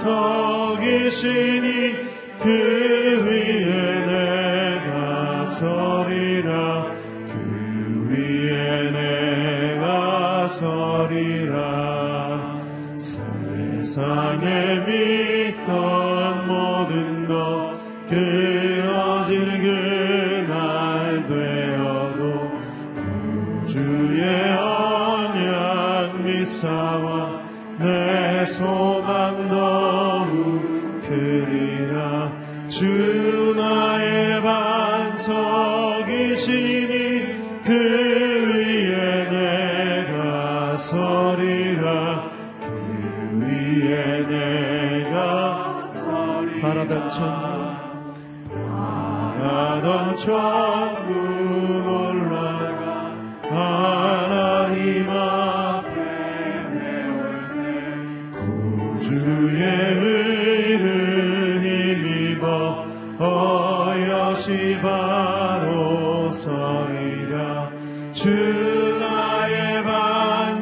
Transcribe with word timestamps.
서 0.00 0.78
계시니 0.80 1.94
그 2.40 2.89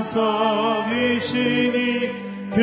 성이시니 0.09 1.77
그 2.55 2.61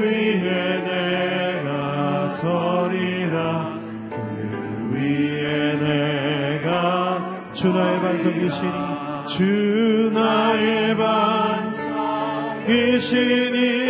위에 0.00 0.82
내가 0.84 2.28
서리라. 2.28 3.74
그 4.10 4.94
위에 4.94 5.74
내가 5.80 7.42
주 7.52 7.68
나의 7.72 8.00
반성이시니 8.00 8.72
주 9.26 10.10
나의 10.14 10.96
반성이시니. 12.66 13.89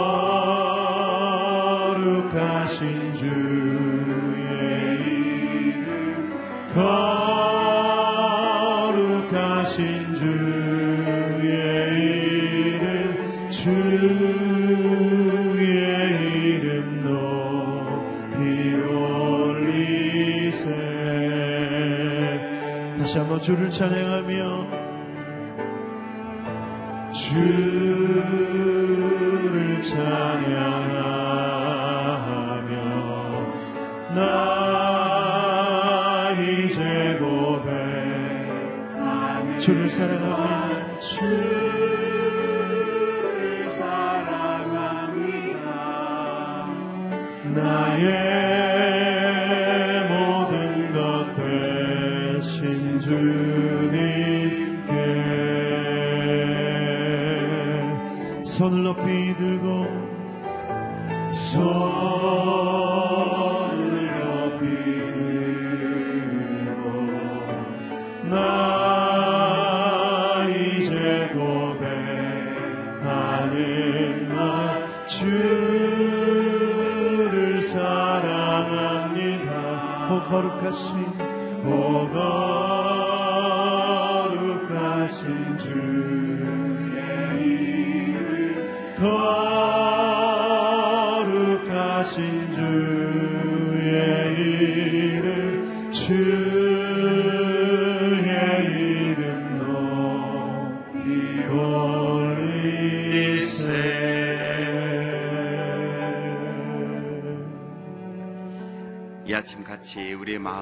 주를 23.41 23.71
찬양하며 23.71 24.20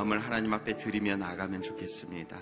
마음을 0.10 0.26
하나님 0.26 0.54
앞에 0.54 0.76
드리며 0.78 1.18
나가면 1.18 1.62
좋겠습니다. 1.62 2.36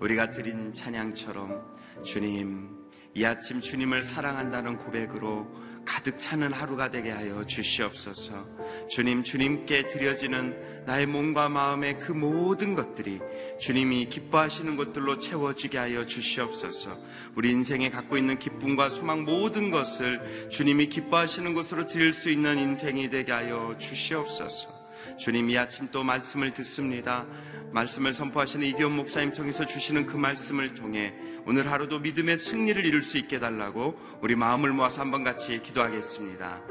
우리가 0.00 0.30
드린 0.30 0.74
찬양처럼 0.74 2.02
주님, 2.04 2.68
이 3.14 3.24
아침 3.24 3.62
주님을 3.62 4.04
사랑한다는 4.04 4.76
고백으로 4.76 5.46
가득 5.86 6.20
차는 6.20 6.52
하루가 6.52 6.90
되게 6.90 7.10
하여 7.10 7.44
주시옵소서. 7.46 8.44
주님, 8.90 9.24
주님께 9.24 9.88
드려지는 9.88 10.84
나의 10.84 11.06
몸과 11.06 11.48
마음의 11.48 12.00
그 12.00 12.12
모든 12.12 12.74
것들이 12.74 13.20
주님이 13.58 14.10
기뻐하시는 14.10 14.76
것들로 14.76 15.18
채워지게 15.18 15.78
하여 15.78 16.04
주시옵소서. 16.04 16.98
우리 17.34 17.50
인생에 17.50 17.88
갖고 17.88 18.18
있는 18.18 18.38
기쁨과 18.38 18.90
소망 18.90 19.24
모든 19.24 19.70
것을 19.70 20.50
주님이 20.50 20.88
기뻐하시는 20.88 21.54
것으로 21.54 21.86
드릴 21.86 22.12
수 22.12 22.28
있는 22.28 22.58
인생이 22.58 23.08
되게 23.08 23.32
하여 23.32 23.74
주시옵소서. 23.78 24.79
주님 25.20 25.50
이 25.50 25.58
아침 25.58 25.88
또 25.92 26.02
말씀을 26.02 26.54
듣습니다. 26.54 27.26
말씀을 27.72 28.14
선포하시는 28.14 28.66
이기원 28.66 28.96
목사님 28.96 29.34
통해서 29.34 29.66
주시는 29.66 30.06
그 30.06 30.16
말씀을 30.16 30.74
통해 30.74 31.12
오늘 31.46 31.70
하루도 31.70 31.98
믿음의 31.98 32.38
승리를 32.38 32.84
이룰 32.86 33.02
수 33.02 33.18
있게 33.18 33.38
달라고 33.38 33.98
우리 34.22 34.34
마음을 34.34 34.72
모아서 34.72 35.02
한번 35.02 35.22
같이 35.22 35.60
기도하겠습니다. 35.62 36.62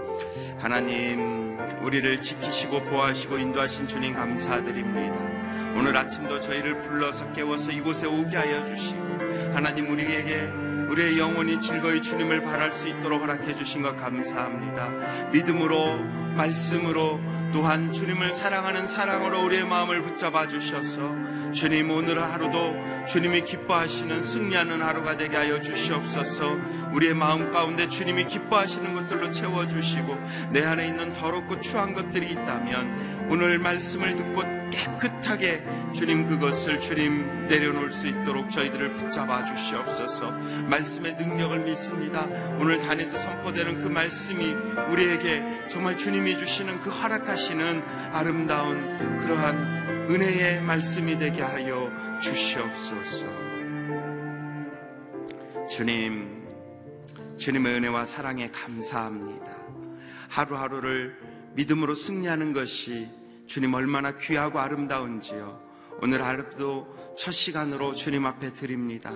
하나님, 0.58 1.60
우리를 1.84 2.24
지키시고 2.24 2.86
보호하시고 2.86 3.38
인도하신 3.38 3.88
주님 3.88 4.16
감사드립니다. 4.16 5.16
오늘 5.78 5.96
아침도 5.96 6.40
저희를 6.40 6.80
불러서 6.80 7.32
깨워서 7.34 7.72
이곳에 7.72 8.08
오게 8.08 8.36
하여 8.36 8.66
주시고 8.66 9.00
하나님 9.54 9.92
우리에게 9.92 10.70
우리의 10.90 11.20
영혼이 11.20 11.62
즐거이 11.62 12.02
주님을 12.02 12.42
바랄 12.42 12.74
수 12.74 12.88
있도록 12.88 13.22
허락해 13.22 13.56
주신 13.58 13.84
것 13.84 13.96
감사합니다. 13.96 15.30
믿음으로 15.30 16.29
말씀으로 16.40 17.20
또한 17.52 17.92
주님을 17.92 18.34
사랑하는 18.34 18.88
사랑으로 18.88 19.44
우리의 19.44 19.66
마음을 19.66 20.04
붙잡아 20.04 20.48
주셔서 20.48 21.52
주님 21.52 21.90
오늘 21.92 22.22
하루도 22.22 22.76
주님이 23.08 23.42
기뻐하시는 23.42 24.22
승리하는 24.22 24.82
하루가 24.84 25.18
되게 25.18 25.36
하여 25.36 25.60
주시옵소서. 25.62 26.58
우리의 26.94 27.16
마음 27.16 27.52
가운데 27.52 27.90
주님이 27.90 28.26
기뻐하시는 28.26 28.94
것들로 28.94 29.32
채워주시고 29.32 30.16
내 30.52 30.64
안에 30.64 30.88
있는 30.88 31.12
더럽고 31.14 31.60
추한 31.60 31.94
것들이 31.94 32.32
있다면 32.32 33.30
오늘 33.32 33.58
말씀을 33.58 34.16
듣고 34.16 34.44
깨끗하게 34.70 35.64
주님 35.94 36.28
그것을 36.28 36.80
주님 36.80 37.48
내려놓을 37.48 37.92
수 37.92 38.08
있도록 38.08 38.52
저희들을 38.52 38.94
붙잡아 38.94 39.46
주시옵소서. 39.46 40.32
말씀의 40.68 41.16
능력을 41.16 41.60
믿습니다. 41.60 42.28
오늘 42.60 42.80
단에서 42.80 43.18
선포되는 43.18 43.80
그 43.80 43.88
말씀이 43.88 44.54
우리에게 44.92 45.68
정말 45.70 45.98
주님이 45.98 46.29
주시는 46.38 46.80
그 46.82 46.90
허락하시는 46.90 47.82
아름다운 48.14 49.20
그러한 49.20 50.10
은혜의 50.10 50.62
말씀이 50.62 51.18
되게 51.18 51.42
하여 51.42 51.90
주시옵소서. 52.22 53.26
주님, 55.70 56.48
주님의 57.38 57.76
은혜와 57.76 58.06
사랑에 58.06 58.50
감사합니다. 58.50 59.56
하루하루를 60.30 61.18
믿음으로 61.56 61.94
승리하는 61.94 62.54
것이 62.54 63.08
주님 63.48 63.74
얼마나 63.74 64.18
귀하고 64.18 64.60
아름다운지요. 64.60 65.70
오늘 66.02 66.24
하루도 66.24 67.16
첫 67.18 67.32
시간으로 67.32 67.96
주님 67.96 68.26
앞에 68.26 68.54
드립니다. 68.54 69.12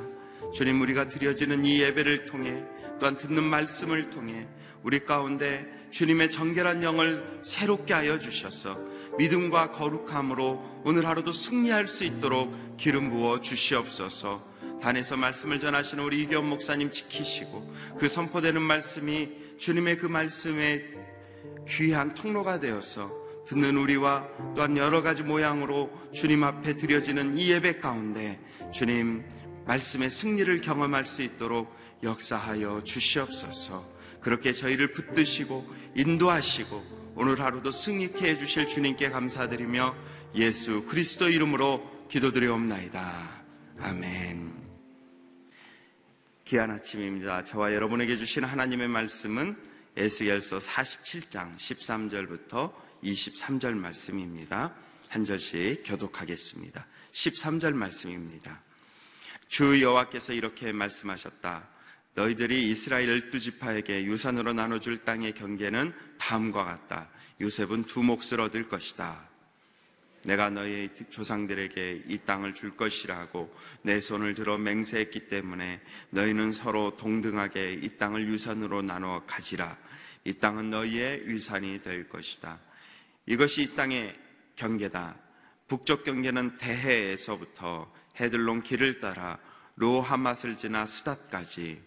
주님, 0.54 0.82
우리가 0.82 1.10
드려지는 1.10 1.66
이 1.66 1.82
예배를 1.82 2.26
통해 2.26 2.64
또한 3.00 3.18
듣는 3.18 3.44
말씀을 3.44 4.10
통해 4.10 4.48
우리 4.84 5.06
가운데 5.06 5.66
주님의 5.92 6.32
정결한 6.32 6.84
영을 6.84 7.40
새롭게 7.44 7.94
하여 7.94 8.20
주셔서 8.20 8.78
믿음과 9.18 9.72
거룩함으로 9.72 10.82
오늘 10.84 11.08
하루도 11.08 11.32
승리할 11.32 11.88
수 11.88 12.04
있도록 12.04 12.78
기름 12.78 13.10
부어 13.10 13.42
주시옵소서. 13.42 14.54
단에서 14.82 15.16
말씀을 15.16 15.60
전하시는 15.60 16.04
우리 16.04 16.22
이경 16.22 16.50
목사님 16.50 16.92
지키시고 16.92 17.74
그 18.00 18.10
선포되는 18.10 18.62
말씀이 18.62 19.30
주님의 19.58 19.98
그 19.98 20.08
말씀에 20.08 20.86
귀한 21.70 22.14
통로가 22.14 22.60
되어서 22.60 23.10
듣는 23.48 23.78
우리와 23.78 24.28
또한 24.56 24.76
여러 24.76 25.02
가지 25.02 25.24
모양으로 25.24 25.90
주님 26.14 26.44
앞에 26.44 26.76
드려지는 26.76 27.38
이 27.38 27.52
예배 27.52 27.80
가운데 27.80 28.40
주님 28.74 29.24
말씀의 29.66 30.10
승리를 30.10 30.60
경험할 30.62 31.08
수 31.08 31.22
있도록 31.22 31.74
역사하여 32.04 32.84
주시옵소서. 32.84 33.93
그렇게 34.24 34.54
저희를 34.54 34.94
붙드시고 34.94 35.68
인도하시고 35.96 37.14
오늘 37.16 37.40
하루도 37.40 37.72
승리케 37.72 38.30
해주실 38.30 38.70
주님께 38.70 39.10
감사드리며 39.10 39.96
예수 40.36 40.86
그리스도 40.86 41.30
이름으로 41.30 42.08
기도드리옵나이다. 42.10 43.44
아멘. 43.80 44.54
귀한 46.46 46.72
아침입니다. 46.72 47.44
저와 47.44 47.74
여러분에게 47.74 48.18
주신 48.18 48.44
하나님의 48.44 48.88
말씀은 48.88 49.56
에스겔서 49.96 50.58
47장 50.58 51.56
13절부터 51.56 52.74
23절 53.04 53.76
말씀입니다. 53.76 54.74
한 55.10 55.26
절씩 55.26 55.84
교독하겠습니다. 55.86 56.88
13절 57.12 57.74
말씀입니다. 57.74 58.62
주 59.48 59.82
여호와께서 59.82 60.34
이렇게 60.34 60.72
말씀하셨다. 60.72 61.73
너희들이 62.16 62.70
이스라엘 62.70 63.10
열두 63.10 63.40
지파에게 63.40 64.06
유산으로 64.06 64.54
나눠줄 64.54 65.04
땅의 65.04 65.34
경계는 65.34 65.94
다음과 66.20 66.64
같다. 66.64 67.10
요셉은 67.42 67.86
두 67.86 68.04
몫을 68.04 68.40
얻을 68.40 68.70
것이다. 68.70 69.28
내가 70.26 70.50
너희 70.50 70.90
조상들에게 71.10 72.04
이 72.08 72.18
땅을 72.20 72.54
줄 72.54 72.78
것이라고 72.78 73.54
내 73.82 74.00
손을 74.00 74.36
들어 74.36 74.58
맹세했기 74.58 75.28
때문에 75.28 75.82
너희는 76.12 76.54
서로 76.54 76.96
동등하게 76.96 77.74
이 77.74 77.98
땅을 77.98 78.28
유산으로 78.28 78.84
나눠 78.84 79.24
가지라. 79.26 79.78
이 80.24 80.34
땅은 80.34 80.70
너희의 80.70 81.26
유산이 81.26 81.82
될 81.82 82.08
것이다. 82.08 82.60
이것이 83.26 83.64
이 83.64 83.76
땅의 83.76 84.18
경계다. 84.56 85.18
북쪽 85.68 86.04
경계는 86.04 86.58
대해에서부터 86.58 87.92
헤들론 88.20 88.64
길을 88.64 89.00
따라 89.00 89.40
로하맛을 89.76 90.58
지나 90.58 90.86
스닷까지 90.86 91.82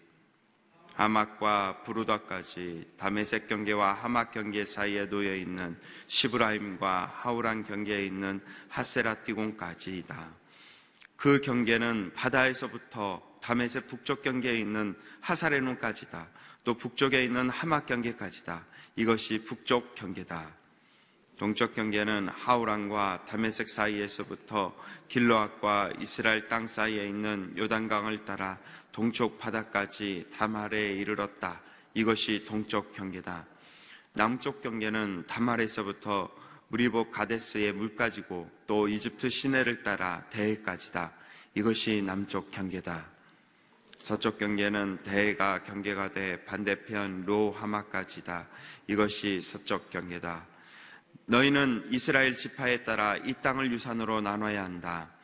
하막과 0.97 1.83
부르다까지 1.83 2.93
다메섹 2.97 3.47
경계와 3.47 3.93
하막 3.93 4.31
경계 4.31 4.65
사이에 4.65 5.07
놓여 5.07 5.35
있는 5.35 5.77
시브라임과 6.07 7.13
하우란 7.21 7.65
경계에 7.65 8.03
있는 8.03 8.41
하세라 8.67 9.13
띠공까지이다. 9.23 10.27
그 11.15 11.39
경계는 11.41 12.13
바다에서부터 12.15 13.21
다메섹 13.41 13.87
북쪽 13.87 14.23
경계에 14.23 14.57
있는 14.57 14.95
하사레논까지다. 15.21 16.27
또 16.63 16.73
북쪽에 16.73 17.23
있는 17.23 17.51
하막 17.51 17.85
경계까지다. 17.85 18.65
이것이 18.95 19.43
북쪽 19.45 19.93
경계다. 19.93 20.51
동쪽 21.37 21.75
경계는 21.75 22.29
하우란과 22.29 23.25
다메섹 23.27 23.69
사이에서부터 23.69 24.75
길로앗과 25.07 25.91
이스라엘 25.99 26.47
땅 26.47 26.65
사이에 26.65 27.07
있는 27.07 27.53
요단강을 27.55 28.25
따라 28.25 28.57
동쪽 28.97 29.37
바다까지 29.37 30.25
다말에 30.35 30.93
이르렀다. 30.93 31.61
이것이 31.93 32.43
동쪽 32.47 32.93
경계다. 32.93 33.45
남쪽 34.13 34.59
경계는 34.59 35.25
다말에서부터 35.27 36.31
무리복 36.69 37.11
가데스의 37.11 37.73
물까지고 37.73 38.49
또 38.65 38.87
이집트 38.87 39.29
시내를 39.29 39.83
따라 39.83 40.23
대해까지다. 40.31 41.11
이것이 41.53 42.01
남쪽 42.01 42.49
경계다. 42.49 43.05
서쪽 43.99 44.39
경계는 44.39 45.03
대해가 45.03 45.61
경계가 45.61 46.11
돼 46.11 46.43
반대편 46.45 47.23
로하마까지다. 47.27 48.47
이것이 48.87 49.41
서쪽 49.41 49.91
경계다. 49.91 50.43
너희는 51.27 51.89
이스라엘 51.91 52.35
지파에 52.35 52.83
따라 52.83 53.15
이 53.15 53.35
땅을 53.43 53.71
유산으로 53.71 54.21
나눠야 54.21 54.63
한다. 54.63 55.16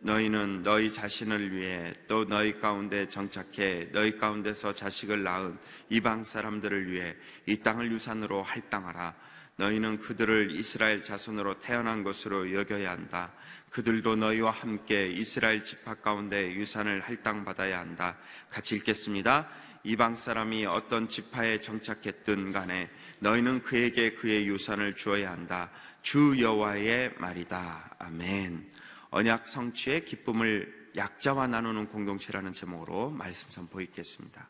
너희는 0.00 0.62
너희 0.62 0.90
자신을 0.90 1.52
위해 1.52 1.92
또 2.06 2.24
너희 2.24 2.58
가운데 2.60 3.08
정착해 3.08 3.88
너희 3.92 4.16
가운데서 4.16 4.72
자식을 4.72 5.22
낳은 5.24 5.58
이방 5.90 6.24
사람들을 6.24 6.90
위해 6.90 7.16
이 7.46 7.56
땅을 7.56 7.90
유산으로 7.90 8.42
할당하라. 8.42 9.14
너희는 9.56 9.98
그들을 9.98 10.52
이스라엘 10.52 11.02
자손으로 11.02 11.58
태어난 11.58 12.04
것으로 12.04 12.54
여겨야 12.54 12.92
한다. 12.92 13.32
그들도 13.70 14.14
너희와 14.14 14.52
함께 14.52 15.08
이스라엘 15.08 15.64
지파 15.64 15.94
가운데 15.96 16.52
유산을 16.52 17.00
할당받아야 17.00 17.80
한다. 17.80 18.16
같이 18.50 18.76
읽겠습니다. 18.76 19.48
이방 19.82 20.14
사람이 20.14 20.64
어떤 20.66 21.08
지파에 21.08 21.58
정착했든 21.58 22.52
간에 22.52 22.88
너희는 23.18 23.62
그에게 23.62 24.14
그의 24.14 24.46
유산을 24.46 24.94
주어야 24.94 25.32
한다. 25.32 25.70
주 26.02 26.36
여호와의 26.38 27.14
말이다. 27.18 27.96
아멘. 27.98 28.77
언약 29.10 29.48
성취의 29.48 30.04
기쁨을 30.04 30.90
약자와 30.96 31.46
나누는 31.46 31.88
공동체라는 31.88 32.52
제목으로 32.52 33.10
말씀 33.10 33.50
선포 33.50 33.80
있겠습니다. 33.80 34.48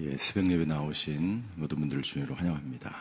예, 0.00 0.16
새벽 0.16 0.50
예배 0.50 0.64
나오신 0.64 1.44
모든 1.56 1.78
분들을 1.78 2.02
주의로 2.02 2.34
환영합니다. 2.34 2.96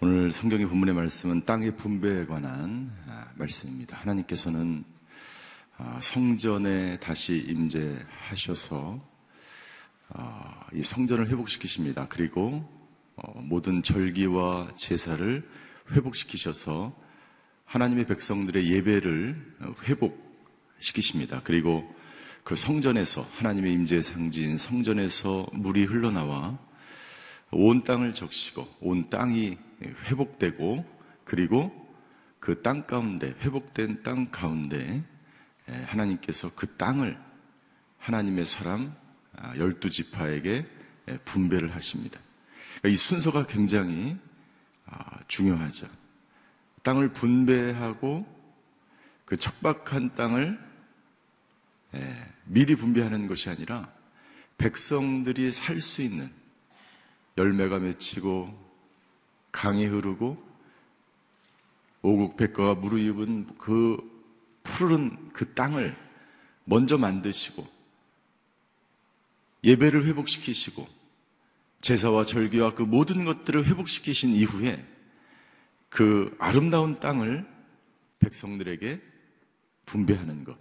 오늘 0.00 0.32
성경의 0.32 0.66
본문의 0.66 0.94
말씀은 0.94 1.46
땅의 1.46 1.76
분배에 1.76 2.26
관한 2.26 2.92
아, 3.06 3.28
말씀입니다. 3.36 3.96
하나님께서는 3.96 4.84
아, 5.78 5.98
성전에 6.02 6.98
다시 6.98 7.36
임재하셔서 7.48 9.00
아, 10.10 10.66
이 10.74 10.82
성전을 10.82 11.28
회복시키십니다. 11.30 12.08
그리고 12.08 12.68
어, 13.16 13.40
모든 13.40 13.82
절기와 13.82 14.72
제사를 14.76 15.48
회복시키셔서 15.92 17.03
하나님의 17.64 18.06
백성들의 18.06 18.70
예배를 18.70 19.56
회복시키십니다. 19.84 21.40
그리고 21.44 21.88
그 22.44 22.56
성전에서 22.56 23.22
하나님의 23.22 23.72
임재의 23.72 24.02
상징 24.02 24.56
성전에서 24.58 25.46
물이 25.52 25.84
흘러나와 25.84 26.58
온 27.50 27.84
땅을 27.84 28.12
적시고 28.12 28.68
온 28.80 29.08
땅이 29.08 29.58
회복되고 29.82 30.84
그리고 31.24 31.72
그 32.40 32.62
땅 32.62 32.86
가운데 32.86 33.34
회복된 33.40 34.02
땅 34.02 34.30
가운데 34.30 35.02
하나님께서 35.66 36.54
그 36.54 36.76
땅을 36.76 37.18
하나님의 37.98 38.44
사람 38.44 38.94
아, 39.36 39.56
열두 39.56 39.90
지파에게 39.90 40.66
분배를 41.24 41.74
하십니다. 41.74 42.20
그러니까 42.78 42.88
이 42.90 42.96
순서가 42.96 43.46
굉장히 43.46 44.16
아, 44.86 45.18
중요하죠. 45.26 45.88
땅을 46.84 47.12
분배하고 47.12 48.24
그 49.24 49.36
척박한 49.36 50.14
땅을 50.14 50.58
미리 52.44 52.76
분배하는 52.76 53.26
것이 53.26 53.50
아니라 53.50 53.92
백성들이 54.58 55.50
살 55.50 55.80
수 55.80 56.02
있는 56.02 56.30
열매가 57.36 57.80
맺히고 57.80 58.62
강이 59.50 59.86
흐르고 59.86 60.42
오국 62.02 62.36
백과가 62.36 62.74
무르입은 62.74 63.56
그 63.58 63.98
푸른 64.62 65.32
그 65.32 65.54
땅을 65.54 65.96
먼저 66.64 66.98
만드시고 66.98 67.66
예배를 69.64 70.04
회복시키시고 70.06 70.86
제사와 71.80 72.24
절기와 72.24 72.74
그 72.74 72.82
모든 72.82 73.24
것들을 73.24 73.66
회복시키신 73.66 74.30
이후에 74.30 74.93
그 75.94 76.34
아름다운 76.40 76.98
땅을 76.98 77.46
백성들에게 78.18 79.00
분배하는 79.86 80.42
것. 80.42 80.58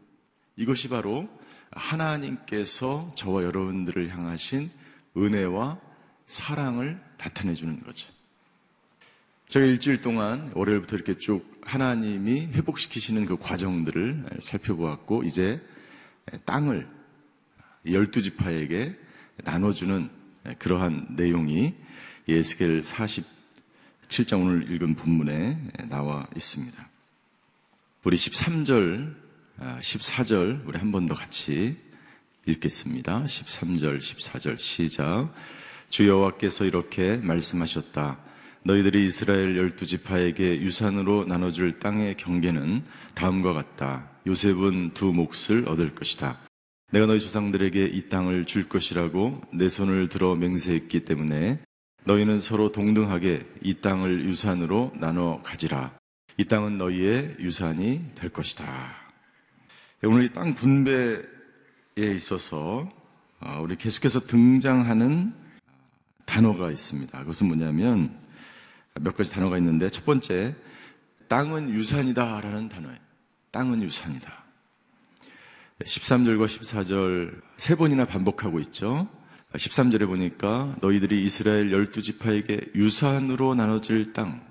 이것이 0.55 0.89
바로 0.89 1.27
하나님께서 1.71 3.11
저와 3.15 3.43
여러분들을 3.43 4.09
향하신 4.09 4.69
은혜와 5.17 5.81
사랑을 6.27 7.01
나타내 7.17 7.55
주는 7.55 7.81
거죠. 7.81 8.11
제가 9.47 9.65
일주일 9.65 10.03
동안 10.03 10.51
월요일부터 10.53 10.97
이렇게 10.97 11.15
쭉 11.15 11.43
하나님이 11.63 12.49
회복시키시는 12.53 13.25
그 13.25 13.37
과정들을 13.37 14.39
살펴보았고 14.43 15.23
이제 15.23 15.59
땅을 16.45 16.87
열두 17.89 18.21
지파에게 18.21 18.95
나눠주는 19.43 20.11
그러한 20.59 21.07
내용이 21.15 21.73
예스겔 22.27 22.83
47장 24.13 24.41
오늘 24.41 24.71
읽은 24.71 24.95
본문에 24.95 25.57
나와 25.89 26.27
있습니다. 26.35 26.89
우리 28.03 28.15
13절, 28.15 29.15
14절 29.59 30.67
우리 30.67 30.77
한 30.77 30.91
번 30.91 31.07
더 31.07 31.15
같이 31.15 31.77
읽겠습니다. 32.45 33.23
13절, 33.23 33.99
14절 33.99 34.57
시작. 34.59 35.33
주 35.89 36.07
여호와께서 36.07 36.65
이렇게 36.65 37.17
말씀하셨다. 37.17 38.19
너희들이 38.65 39.05
이스라엘 39.05 39.57
열두 39.57 39.85
지파에게 39.85 40.61
유산으로 40.61 41.25
나눠줄 41.25 41.79
땅의 41.79 42.17
경계는 42.17 42.83
다음과 43.15 43.53
같다. 43.53 44.09
요셉은 44.27 44.93
두 44.93 45.11
몫을 45.11 45.67
얻을 45.67 45.95
것이다. 45.95 46.37
내가 46.91 47.07
너희 47.07 47.19
조상들에게 47.19 47.85
이 47.85 48.09
땅을 48.09 48.45
줄 48.45 48.69
것이라고 48.69 49.41
내 49.53 49.67
손을 49.67 50.09
들어 50.09 50.35
맹세했기 50.35 51.05
때문에 51.05 51.59
너희는 52.05 52.39
서로 52.39 52.71
동등하게 52.71 53.45
이 53.61 53.75
땅을 53.75 54.25
유산으로 54.25 54.91
나눠 54.99 55.41
가지라. 55.43 55.97
이 56.37 56.45
땅은 56.45 56.77
너희의 56.77 57.37
유산이 57.39 58.11
될 58.15 58.29
것이다. 58.31 58.65
오늘 60.03 60.25
이 60.25 60.29
땅 60.33 60.53
분배에 60.55 61.21
있어서 62.15 62.89
어, 63.39 63.59
우리 63.61 63.75
계속해서 63.77 64.21
등장하는 64.21 65.33
단어가 66.25 66.71
있습니다. 66.71 67.17
그것은 67.19 67.47
뭐냐면 67.47 68.17
몇 68.99 69.15
가지 69.15 69.31
단어가 69.31 69.57
있는데 69.57 69.89
첫 69.89 70.05
번째 70.05 70.55
땅은 71.29 71.69
유산이다 71.69 72.41
라는 72.41 72.67
단어예요. 72.69 72.97
땅은 73.51 73.81
유산이다. 73.81 74.43
13절과 75.83 76.45
14절 76.47 77.41
세 77.57 77.75
번이나 77.75 78.05
반복하고 78.05 78.59
있죠. 78.61 79.07
13절에 79.53 80.07
보니까 80.07 80.75
너희들이 80.81 81.23
이스라엘 81.23 81.71
열두 81.71 82.01
지파에게 82.01 82.71
유산으로 82.75 83.53
나눠질 83.55 84.13
땅. 84.13 84.45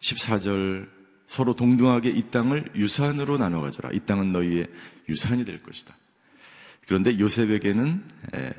14절 0.00 0.88
서로 1.26 1.56
동등하게 1.56 2.10
이 2.10 2.30
땅을 2.30 2.72
유산으로 2.74 3.38
나눠 3.38 3.62
가져라. 3.62 3.90
이 3.92 4.00
땅은 4.00 4.32
너희의 4.32 4.68
유산이 5.08 5.44
될 5.44 5.62
것이다. 5.62 5.96
그런데 6.86 7.18
요셉에게는 7.18 8.04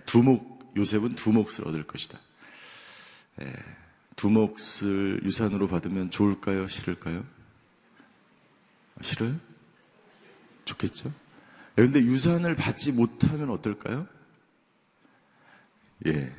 두목 0.05 0.73
요셉은 0.75 1.15
두 1.15 1.31
몫을 1.31 1.67
얻을 1.67 1.83
것이다. 1.83 2.17
두 4.15 4.31
몫을 4.31 5.21
유산으로 5.23 5.67
받으면 5.67 6.09
좋을까요? 6.09 6.67
싫을까요? 6.67 7.23
싫어요? 9.01 9.35
좋겠죠? 10.65 11.11
그런데 11.75 11.99
유산을 11.99 12.55
받지 12.55 12.91
못하면 12.91 13.49
어떨까요? 13.49 14.07
예. 16.07 16.33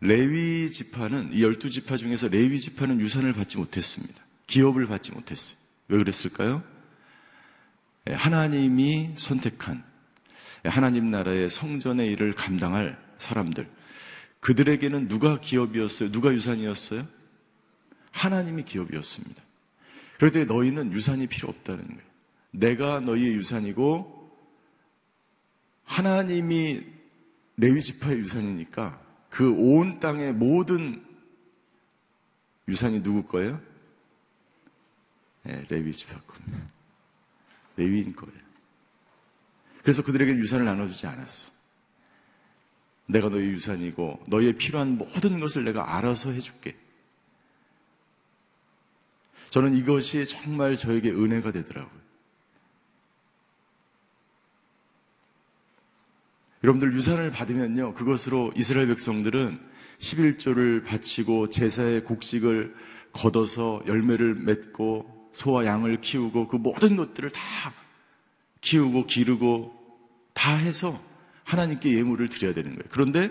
레위 0.00 0.70
지파는 0.70 1.32
이 1.32 1.42
열두 1.42 1.70
지파 1.70 1.96
중에서 1.96 2.28
레위 2.28 2.58
지파는 2.58 3.00
유산을 3.00 3.32
받지 3.32 3.58
못했습니다. 3.58 4.20
기업을 4.46 4.86
받지 4.86 5.12
못했어요. 5.12 5.56
왜 5.88 5.98
그랬을까요? 5.98 6.62
하나님이 8.06 9.14
선택한 9.16 9.84
하나님 10.64 11.10
나라의 11.10 11.48
성전의 11.48 12.10
일을 12.12 12.34
감당할 12.34 12.98
사람들. 13.18 13.68
그들에게는 14.40 15.08
누가 15.08 15.38
기업이었어요? 15.38 16.10
누가 16.10 16.32
유산이었어요? 16.32 17.06
하나님이 18.10 18.64
기업이었습니다. 18.64 19.42
그런데 20.18 20.44
너희는 20.44 20.92
유산이 20.92 21.26
필요 21.28 21.48
없다는 21.48 21.86
거예요. 21.86 22.00
내가 22.50 23.00
너희의 23.00 23.34
유산이고 23.34 24.19
하나님이 25.90 26.86
레위 27.56 27.80
지파의 27.80 28.18
유산이니까 28.20 29.00
그 29.28 29.50
온 29.50 29.98
땅의 29.98 30.32
모든 30.34 31.04
유산이 32.68 33.02
누구 33.02 33.24
거예요? 33.24 33.60
네, 35.42 35.64
레위 35.68 35.92
지파 35.92 36.20
겁니다. 36.20 36.58
레위인 37.76 38.14
거예요. 38.14 38.40
그래서 39.82 40.02
그들에게 40.02 40.32
유산을 40.32 40.64
나눠주지 40.64 41.06
않았어. 41.08 41.52
내가 43.06 43.28
너의 43.28 43.48
유산이고 43.48 44.24
너희의 44.28 44.52
필요한 44.58 44.96
모든 44.96 45.40
것을 45.40 45.64
내가 45.64 45.96
알아서 45.96 46.30
해줄게. 46.30 46.76
저는 49.48 49.74
이것이 49.74 50.24
정말 50.26 50.76
저에게 50.76 51.10
은혜가 51.10 51.50
되더라고요. 51.50 51.99
여러분들 56.62 56.92
유산을 56.92 57.30
받으면요. 57.30 57.94
그것으로 57.94 58.52
이스라엘 58.54 58.88
백성들은 58.88 59.58
11조를 59.98 60.84
바치고 60.84 61.50
제사의 61.50 62.04
곡식을 62.04 62.74
걷어서 63.12 63.82
열매를 63.86 64.34
맺고 64.34 65.30
소와 65.32 65.64
양을 65.64 66.00
키우고 66.00 66.48
그 66.48 66.56
모든 66.56 66.96
것들을 66.96 67.30
다 67.30 67.40
키우고 68.60 69.06
기르고 69.06 69.74
다 70.34 70.56
해서 70.56 71.00
하나님께 71.44 71.92
예물을 71.96 72.28
드려야 72.28 72.54
되는 72.54 72.70
거예요. 72.74 72.84
그런데 72.90 73.30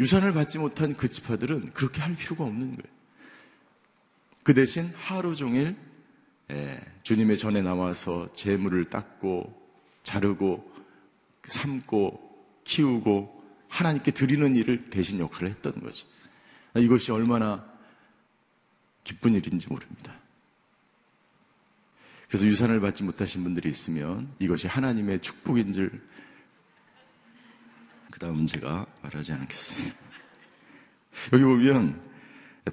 유산을 0.00 0.32
받지 0.32 0.58
못한 0.58 0.96
그 0.96 1.08
지파들은 1.08 1.72
그렇게 1.72 2.00
할 2.00 2.16
필요가 2.16 2.44
없는 2.44 2.76
거예요. 2.76 2.94
그 4.42 4.54
대신 4.54 4.92
하루 4.96 5.34
종일 5.34 5.76
예, 6.50 6.80
주님의 7.02 7.38
전에 7.38 7.62
나와서 7.62 8.28
재물을 8.34 8.84
닦고 8.84 9.62
자르고 10.02 10.73
삶고 11.48 12.62
키우고 12.64 13.42
하나님께 13.68 14.12
드리는 14.12 14.54
일을 14.56 14.90
대신 14.90 15.18
역할을 15.18 15.48
했던 15.50 15.72
거죠. 15.80 16.06
이것이 16.76 17.12
얼마나 17.12 17.64
기쁜 19.02 19.34
일인지 19.34 19.68
모릅니다. 19.68 20.14
그래서 22.28 22.46
유산을 22.46 22.80
받지 22.80 23.04
못하신 23.04 23.42
분들이 23.44 23.68
있으면 23.68 24.32
이것이 24.38 24.66
하나님의 24.66 25.20
축복인 25.20 25.72
줄, 25.72 26.02
그 28.10 28.18
다음은 28.18 28.46
제가 28.46 28.86
말하지 29.02 29.32
않겠습니다. 29.32 29.94
여기 31.32 31.44
보면 31.44 32.00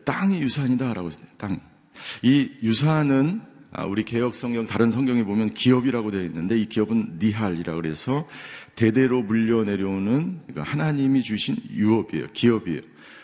땅이 0.06 0.42
유산이다라고. 0.42 1.10
땅. 1.38 1.60
이 2.22 2.58
유산은 2.64 3.42
아, 3.44 3.61
우리 3.88 4.04
개혁 4.04 4.36
성경 4.36 4.68
다른 4.68 4.92
성경에 4.92 5.24
보면 5.24 5.54
기업이라고 5.54 6.12
되어 6.12 6.24
있는데 6.24 6.58
이 6.58 6.66
기업은 6.66 7.20
니할이라 7.22 7.76
그래서 7.76 8.28
대대로 8.76 9.22
물려 9.22 9.64
내려오는 9.64 10.40
그러니까 10.48 10.64
하나님이 10.64 11.24
주신 11.24 11.56
유업이에요. 11.70 12.28
기업이에요. 12.34 12.82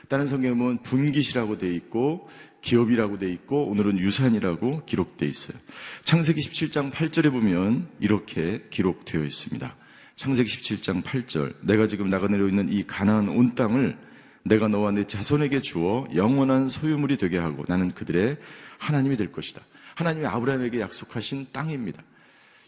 다른 0.07 0.27
성경에 0.27 0.55
보면 0.55 0.83
분깃이라고 0.83 1.57
되어 1.57 1.71
있고 1.71 2.29
기업이라고 2.61 3.19
되어 3.19 3.29
있고 3.29 3.67
오늘은 3.67 3.99
유산이라고 3.99 4.85
기록되어 4.85 5.27
있어요. 5.27 5.57
창세기 6.05 6.39
17장 6.39 6.91
8절에 6.91 7.29
보면 7.31 7.89
이렇게 7.99 8.63
기록되어 8.69 9.23
있습니다. 9.23 9.75
창세기 10.15 10.49
17장 10.49 11.03
8절 11.03 11.55
내가 11.61 11.87
지금 11.87 12.09
나가 12.09 12.27
내려 12.27 12.47
있는 12.47 12.71
이 12.71 12.83
가나안 12.87 13.27
온 13.27 13.53
땅을 13.53 13.97
내가 14.43 14.69
너와 14.69 14.91
내 14.91 15.05
자손에게 15.05 15.61
주어 15.61 16.07
영원한 16.15 16.69
소유물이 16.69 17.17
되게 17.17 17.37
하고 17.37 17.65
나는 17.67 17.91
그들의 17.91 18.37
하나님이 18.77 19.17
될 19.17 19.31
것이다. 19.31 19.61
하나님이 19.97 20.27
아브라함에게 20.27 20.79
약속하신 20.79 21.47
땅입니다. 21.51 22.03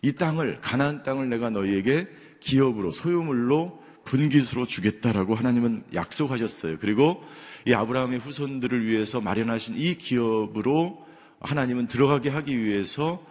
이 0.02 0.14
땅을 0.14 0.62
가나안 0.62 1.04
땅을 1.04 1.30
내가 1.30 1.52
너희에게 1.52 2.08
기업으로 2.40 2.92
소유물로 2.92 3.84
분깃으로 4.04 4.66
주겠다라고 4.66 5.36
하나님은 5.36 5.84
약속하셨어요. 5.94 6.78
그리고 6.80 7.24
이 7.68 7.74
아브라함의 7.74 8.18
후손들을 8.18 8.84
위해서 8.88 9.22
마련하신 9.22 9.76
이 9.78 9.94
기업으로 9.94 11.06
하나님은 11.42 11.88
들어가게 11.88 12.30
하기 12.30 12.58
위해서 12.58 13.24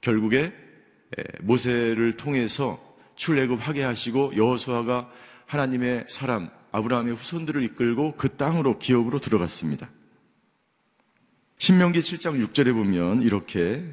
결국에 0.00 0.54
모세를 1.42 2.16
통해서 2.16 2.80
출애굽하게 3.16 3.82
하시고 3.82 4.32
여호수아가 4.34 5.10
하나님의 5.44 6.06
사람 6.08 6.48
아브라함의 6.70 7.14
후손들을 7.14 7.62
이끌고 7.64 8.14
그 8.16 8.30
땅으로 8.30 8.78
기업으로 8.78 9.18
들어갔습니다. 9.18 9.90
신명기 11.62 12.00
7장 12.00 12.44
6절에 12.44 12.72
보면 12.72 13.22
이렇게 13.22 13.84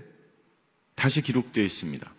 다시 0.95 1.21
기록되어 1.21 1.63
있습니다. 1.63 2.11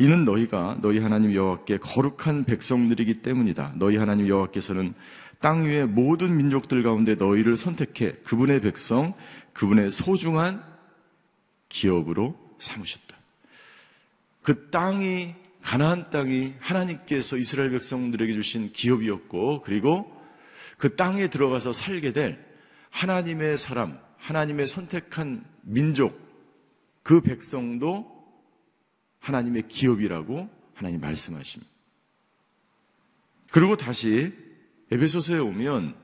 이는 0.00 0.24
너희가 0.24 0.78
너희 0.82 0.98
하나님 0.98 1.32
여호와께 1.32 1.78
거룩한 1.78 2.44
백성들이기 2.44 3.22
때문이다. 3.22 3.74
너희 3.76 3.98
하나님 3.98 4.26
여호와께서는 4.26 4.94
땅 5.40 5.64
위의 5.64 5.86
모든 5.86 6.36
민족들 6.36 6.82
가운데 6.82 7.14
너희를 7.14 7.56
선택해 7.56 8.14
그분의 8.24 8.62
백성, 8.62 9.14
그분의 9.52 9.92
소중한 9.92 10.64
기업으로 11.68 12.36
삼으셨다. 12.58 13.16
그 14.42 14.70
땅이 14.70 15.36
가나안 15.62 16.10
땅이 16.10 16.54
하나님께서 16.58 17.36
이스라엘 17.36 17.70
백성들에게 17.70 18.32
주신 18.32 18.72
기업이었고 18.72 19.62
그리고 19.62 20.12
그 20.78 20.96
땅에 20.96 21.30
들어가서 21.30 21.72
살게 21.72 22.12
될 22.12 22.44
하나님의 22.90 23.56
사람, 23.56 24.04
하나님의 24.26 24.66
선택한 24.66 25.44
민족, 25.62 26.20
그 27.04 27.20
백성도 27.20 28.10
하나님의 29.20 29.68
기업이라고 29.68 30.48
하나님 30.74 31.00
말씀하십니다. 31.00 31.72
그리고 33.52 33.76
다시 33.76 34.34
에베소서에 34.90 35.38
오면 35.38 35.94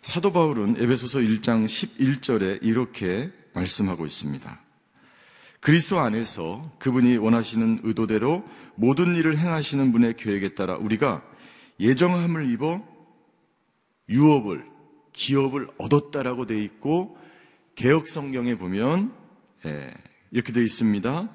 사도 0.00 0.32
바울은 0.32 0.76
에베소서 0.78 1.18
1장 1.18 1.66
11절에 1.66 2.60
이렇게 2.62 3.30
말씀하고 3.52 4.06
있습니다. 4.06 4.60
그리스도 5.60 5.98
안에서 5.98 6.74
그분이 6.78 7.18
원하시는 7.18 7.80
의도대로 7.82 8.42
모든 8.74 9.14
일을 9.16 9.36
행하시는 9.36 9.92
분의 9.92 10.16
계획에 10.16 10.54
따라 10.54 10.76
우리가 10.76 11.22
예정함을 11.78 12.50
입어 12.52 12.82
유업을 14.08 14.64
기업을 15.12 15.68
얻었다라고 15.76 16.46
돼 16.46 16.64
있고 16.64 17.20
개혁 17.74 18.08
성경에 18.08 18.56
보면 18.56 19.12
예, 19.66 19.92
이렇게 20.30 20.52
돼 20.52 20.62
있습니다. 20.62 21.28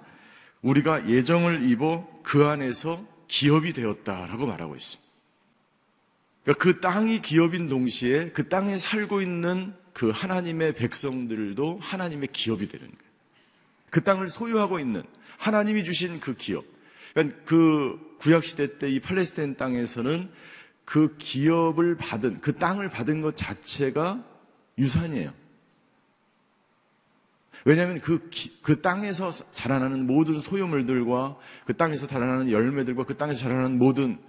우리가 0.62 1.08
예정을 1.10 1.70
입어 1.70 2.08
그 2.24 2.46
안에서 2.46 3.06
기업이 3.28 3.74
되었다라고 3.74 4.46
말하고 4.46 4.76
있습니다. 4.76 5.06
그러니까 6.44 6.64
그 6.64 6.80
땅이 6.80 7.22
기업인 7.22 7.68
동시에 7.68 8.32
그 8.32 8.50
땅에 8.50 8.78
살고 8.78 9.22
있는 9.22 9.74
그 9.94 10.10
하나님의 10.10 10.74
백성들도 10.74 11.80
하나님의 11.82 12.30
기업이 12.32 12.68
되는 12.68 12.86
거예요. 12.88 13.12
그 13.90 14.04
땅을 14.04 14.28
소유하고 14.28 14.80
있는 14.80 15.04
하나님이 15.38 15.84
주신 15.84 16.20
그 16.20 16.36
기업. 16.36 16.66
그러니까 17.14 17.40
그 17.46 18.18
구약 18.20 18.44
시대 18.44 18.78
때 18.78 18.90
이 18.90 19.00
팔레스타인 19.00 19.56
땅에서는 19.56 20.30
그 20.84 21.16
기업을 21.18 21.96
받은 21.98 22.42
그 22.42 22.56
땅을 22.56 22.90
받은 22.90 23.22
것 23.22 23.36
자체가 23.36 24.24
유산이에요. 24.78 25.34
왜냐하면 27.66 28.00
그, 28.00 28.30
그 28.62 28.82
땅에서 28.82 29.32
자라나는 29.32 30.06
모든 30.06 30.40
소유물들과 30.40 31.38
그 31.66 31.76
땅에서 31.76 32.08
자라나는 32.08 32.52
열매들과 32.52 33.04
그 33.04 33.18
땅에서 33.18 33.42
자라나는 33.42 33.78
모든 33.78 34.20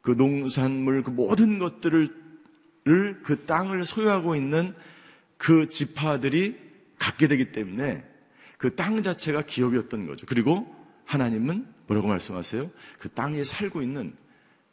그 0.00 0.12
농산물, 0.12 1.02
그 1.02 1.10
모든 1.10 1.58
것들을 1.58 2.08
그 3.22 3.44
땅을 3.46 3.84
소유하고 3.84 4.34
있는 4.34 4.74
그 5.36 5.68
지파들이 5.68 6.56
갖게 6.98 7.28
되기 7.28 7.52
때문에 7.52 8.04
그 8.56 8.74
땅 8.74 9.02
자체가 9.02 9.42
기업이었던 9.42 10.06
거죠. 10.06 10.26
그리고 10.26 10.74
하나님은 11.04 11.66
뭐라고 11.86 12.08
말씀하세요? 12.08 12.70
그 12.98 13.08
땅에 13.10 13.44
살고 13.44 13.82
있는 13.82 14.14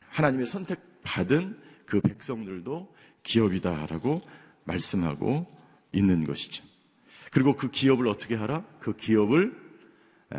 하나님의 0.10 0.45
선택받은 0.45 1.60
그 1.86 2.01
백성들도 2.01 2.93
기업이다라고 3.23 4.21
말씀하고 4.63 5.47
있는 5.91 6.25
것이죠. 6.25 6.63
그리고 7.36 7.58
그 7.58 7.69
기업을 7.69 8.08
어떻게 8.08 8.34
하라? 8.34 8.63
그 8.80 8.95
기업을 8.95 9.54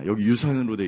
여기 0.06 0.22
유산으로 0.22 0.78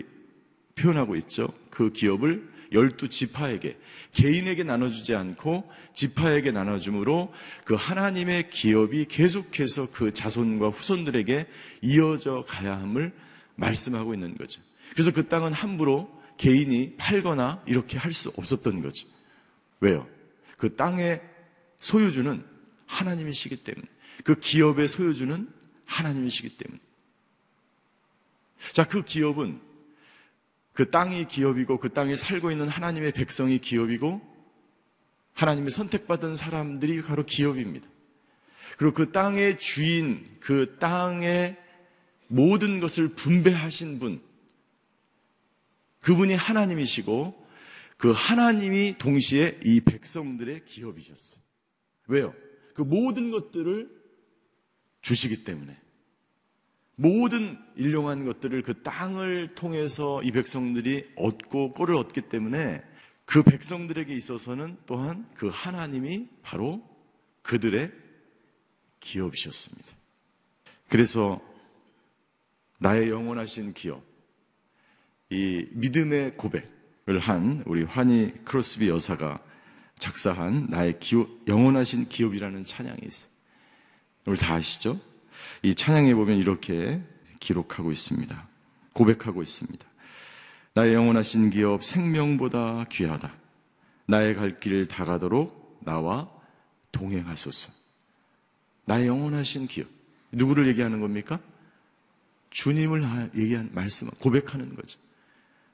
표현하고 0.74 1.16
있죠. 1.16 1.52
그 1.68 1.92
기업을 1.92 2.48
열두 2.72 3.10
지파에게 3.10 3.76
개인에게 4.12 4.62
나눠주지 4.64 5.14
않고 5.14 5.70
지파에게 5.92 6.50
나눠줌으로 6.50 7.30
그 7.66 7.74
하나님의 7.74 8.48
기업이 8.48 9.04
계속해서 9.04 9.90
그 9.92 10.14
자손과 10.14 10.70
후손들에게 10.70 11.46
이어져 11.82 12.42
가야 12.48 12.80
함을 12.80 13.12
말씀하고 13.56 14.14
있는 14.14 14.34
거죠. 14.34 14.62
그래서 14.92 15.12
그 15.12 15.28
땅은 15.28 15.52
함부로 15.52 16.08
개인이 16.38 16.96
팔거나 16.96 17.62
이렇게 17.66 17.98
할 17.98 18.14
수 18.14 18.32
없었던 18.34 18.80
거죠. 18.80 19.06
왜요? 19.80 20.08
그 20.56 20.74
땅의 20.74 21.20
소유주는 21.80 22.42
하나님이시기 22.86 23.56
때문에 23.56 23.86
그 24.24 24.36
기업의 24.36 24.88
소유주는 24.88 25.57
하나님이시기 25.88 26.56
때문에. 26.56 26.80
자, 28.72 28.86
그 28.86 29.02
기업은 29.02 29.60
그 30.72 30.90
땅이 30.90 31.26
기업이고 31.26 31.78
그 31.80 31.92
땅에 31.92 32.14
살고 32.14 32.52
있는 32.52 32.68
하나님의 32.68 33.12
백성이 33.12 33.58
기업이고 33.58 34.20
하나님의 35.32 35.70
선택받은 35.70 36.36
사람들이 36.36 37.02
바로 37.02 37.24
기업입니다. 37.24 37.88
그리고 38.76 38.94
그 38.94 39.10
땅의 39.10 39.58
주인, 39.58 40.24
그 40.40 40.76
땅의 40.78 41.56
모든 42.28 42.80
것을 42.80 43.08
분배하신 43.14 43.98
분, 43.98 44.22
그분이 46.00 46.34
하나님이시고 46.34 47.46
그 47.96 48.12
하나님이 48.14 48.96
동시에 48.98 49.58
이 49.64 49.80
백성들의 49.80 50.64
기업이셨어요. 50.64 51.42
왜요? 52.06 52.34
그 52.74 52.82
모든 52.82 53.30
것들을 53.30 53.97
주시기 55.00 55.44
때문에 55.44 55.76
모든 56.96 57.58
일용한 57.76 58.24
것들을 58.24 58.62
그 58.62 58.82
땅을 58.82 59.54
통해서 59.54 60.20
이 60.22 60.32
백성들이 60.32 61.12
얻고 61.16 61.74
꼴을 61.74 61.94
얻기 61.94 62.22
때문에 62.22 62.82
그 63.24 63.42
백성들에게 63.42 64.14
있어서는 64.16 64.78
또한 64.86 65.28
그 65.34 65.48
하나님이 65.52 66.28
바로 66.42 66.82
그들의 67.42 67.92
기업이셨습니다. 69.00 69.88
그래서 70.88 71.40
나의 72.78 73.10
영원하신 73.10 73.74
기업, 73.74 74.02
이 75.30 75.66
믿음의 75.72 76.36
고백을 76.36 77.18
한 77.20 77.62
우리 77.66 77.82
환희 77.82 78.32
크로스비 78.44 78.88
여사가 78.88 79.42
작사한 79.98 80.68
나의 80.70 80.98
기업, 80.98 81.28
영원하신 81.46 82.08
기업이라는 82.08 82.64
찬양이 82.64 83.00
있어요. 83.04 83.27
우리 84.28 84.36
다 84.36 84.54
아시죠? 84.54 85.00
이 85.62 85.74
찬양에 85.74 86.14
보면 86.14 86.38
이렇게 86.38 87.00
기록하고 87.40 87.90
있습니다. 87.90 88.48
고백하고 88.92 89.42
있습니다. 89.42 89.86
나의 90.74 90.94
영원하신 90.94 91.50
기업 91.50 91.84
생명보다 91.84 92.84
귀하다. 92.90 93.32
나의 94.06 94.34
갈 94.34 94.60
길을 94.60 94.88
다 94.88 95.04
가도록 95.04 95.80
나와 95.82 96.30
동행하소서. 96.92 97.72
나의 98.84 99.06
영원하신 99.06 99.66
기업. 99.66 99.88
누구를 100.32 100.68
얘기하는 100.68 101.00
겁니까? 101.00 101.40
주님을 102.50 103.30
얘기한 103.34 103.70
말씀, 103.72 104.08
고백하는 104.18 104.74
거죠. 104.74 104.98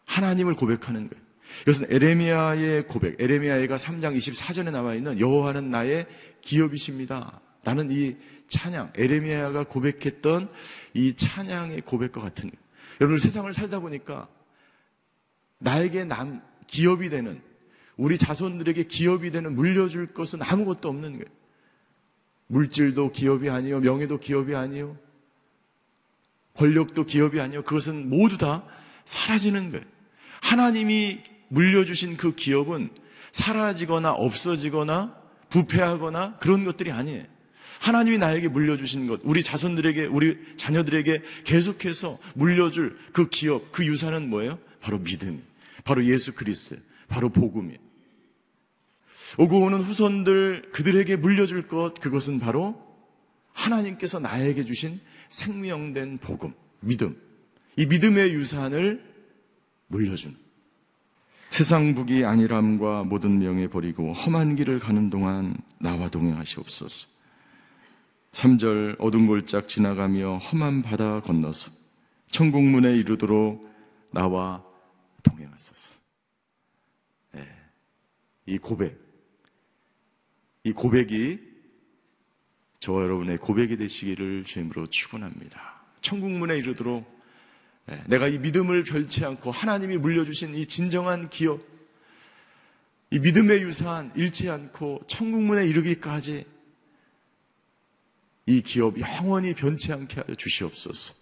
하나님을 0.07 0.55
고백하는 0.55 1.09
거예요. 1.09 1.25
이것은 1.63 1.87
에레미야의 1.91 2.89
고백, 2.89 3.21
에레미야가 3.21 3.77
3장 3.77 4.17
24절에 4.17 4.71
나와 4.71 4.95
있는 4.95 5.19
여호와는 5.19 5.71
나의 5.71 6.07
기업이십니다. 6.41 7.41
라는 7.65 7.91
이 7.91 8.17
찬양, 8.49 8.93
에레미야가 8.95 9.65
고백했던 9.65 10.51
이 10.95 11.15
찬양의 11.17 11.83
고백과 11.83 12.21
같은. 12.21 12.51
여러분 13.01 13.19
세상을 13.19 13.53
살다 13.53 13.81
보니까 13.81 14.29
나에게 15.59 16.05
남 16.05 16.43
기업이 16.67 17.09
되는 17.11 17.41
우리 17.97 18.19
자손들에게 18.19 18.85
기업이 18.85 19.31
되는 19.31 19.55
물려줄 19.55 20.15
것은 20.15 20.43
아무것도 20.43 20.89
없는 20.89 21.13
거예요. 21.13 21.25
물질도 22.47 23.13
기업이 23.13 23.49
아니요, 23.49 23.81
명예도 23.81 24.19
기업이 24.19 24.55
아니요, 24.55 24.97
권력도 26.55 27.05
기업이 27.07 27.41
아니요. 27.41 27.63
그것은 27.63 28.09
모두 28.09 28.39
다 28.39 28.65
사라지는 29.05 29.71
거예요. 29.71 29.85
하나님이 30.43 31.23
물려주신 31.49 32.17
그 32.17 32.35
기업은 32.35 32.91
사라지거나 33.33 34.13
없어지거나 34.13 35.17
부패하거나 35.49 36.39
그런 36.39 36.65
것들이 36.65 36.93
아니에요. 36.93 37.25
하나님이 37.81 38.19
나에게 38.19 38.49
물려주신 38.49 39.07
것, 39.07 39.21
우리 39.25 39.43
자손들에게, 39.43 40.07
우리 40.07 40.39
자녀들에게 40.57 41.23
계속해서 41.45 42.19
물려줄 42.35 42.97
그 43.13 43.29
기업, 43.29 43.73
그 43.73 43.85
유산은 43.85 44.31
뭐예요? 44.31 44.59
바로 44.81 44.99
믿음, 44.99 45.43
바로 45.85 46.05
예수 46.05 46.35
그리스도, 46.35 46.77
바로 47.09 47.29
복음이에요. 47.29 47.79
오고 49.39 49.63
오는 49.63 49.81
후손들 49.81 50.71
그들에게 50.73 51.17
물려줄 51.17 51.69
것, 51.69 51.95
그것은 52.01 52.39
바로 52.39 52.81
하나님께서 53.53 54.19
나에게 54.19 54.65
주신 54.65 55.01
생명된 55.31 56.19
복음, 56.19 56.55
믿음. 56.81 57.17
이 57.77 57.87
믿음의 57.87 58.33
유산을 58.35 59.03
물려준. 59.89 60.37
세상 61.51 61.95
북이 61.95 62.25
안일함과 62.25 63.05
모든 63.05 63.39
명예 63.39 63.69
버리고 63.69 64.13
험한 64.13 64.57
길을 64.57 64.81
가는 64.81 65.09
동안 65.09 65.57
나와 65.79 66.09
동행하시옵소서. 66.09 67.14
3절 68.35 68.97
어둠 68.99 69.27
골짝 69.27 69.69
지나가며 69.69 70.39
험한 70.39 70.83
바다 70.83 71.21
건너서 71.21 71.71
천국문에 72.31 72.97
이르도록 72.97 73.73
나와 74.13 74.65
동행하소서. 75.23 75.93
네. 77.33 77.49
이 78.47 78.59
고백, 78.59 79.01
이 80.65 80.73
고백이 80.73 81.39
저와 82.81 83.05
여러분의 83.05 83.39
고백이 83.39 83.77
되시기를 83.77 84.45
주임으로 84.45 84.89
축원합니다. 84.89 85.83
천국문에 86.01 86.59
이르도록 86.59 87.15
네, 87.87 88.03
내가 88.09 88.27
이 88.29 88.39
믿음을 88.39 88.83
별치 88.83 89.25
않고 89.25 89.53
하나님이 89.53 89.99
물려주신 89.99 90.55
이 90.57 90.67
진정한 90.67 91.31
기업, 91.31 91.61
이 93.11 93.21
믿음의 93.21 93.63
유산 93.63 94.11
잃지 94.17 94.51
않고 94.51 95.03
천국문에 95.07 95.67
이르기까지 95.69 96.47
이 98.47 98.61
기업 98.61 98.99
영원히 98.99 99.55
변치 99.55 99.93
않게 99.93 100.21
하여 100.21 100.35
주시옵소서. 100.35 101.15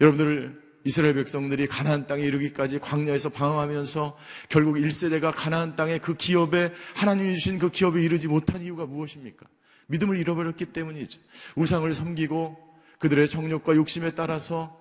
여러분들 0.00 0.68
이스라엘 0.84 1.14
백성들이 1.14 1.66
가나안 1.66 2.06
땅에 2.06 2.22
이르기까지 2.24 2.78
광야에서 2.78 3.30
방황하면서 3.30 4.16
결국 4.48 4.76
1세대가 4.76 5.32
가나안 5.34 5.76
땅의 5.76 6.00
그 6.00 6.14
기업에 6.14 6.72
하나님이 6.94 7.34
주신 7.34 7.58
그 7.58 7.70
기업에 7.70 8.02
이르지 8.02 8.28
못한 8.28 8.62
이유가 8.62 8.86
무엇입니까? 8.86 9.46
믿음을 9.88 10.18
잃어버렸기 10.18 10.66
때문이죠. 10.66 11.20
우상을 11.56 11.92
섬기고 11.92 12.56
그들의 13.00 13.28
정욕과 13.28 13.76
욕심에 13.76 14.12
따라서 14.12 14.78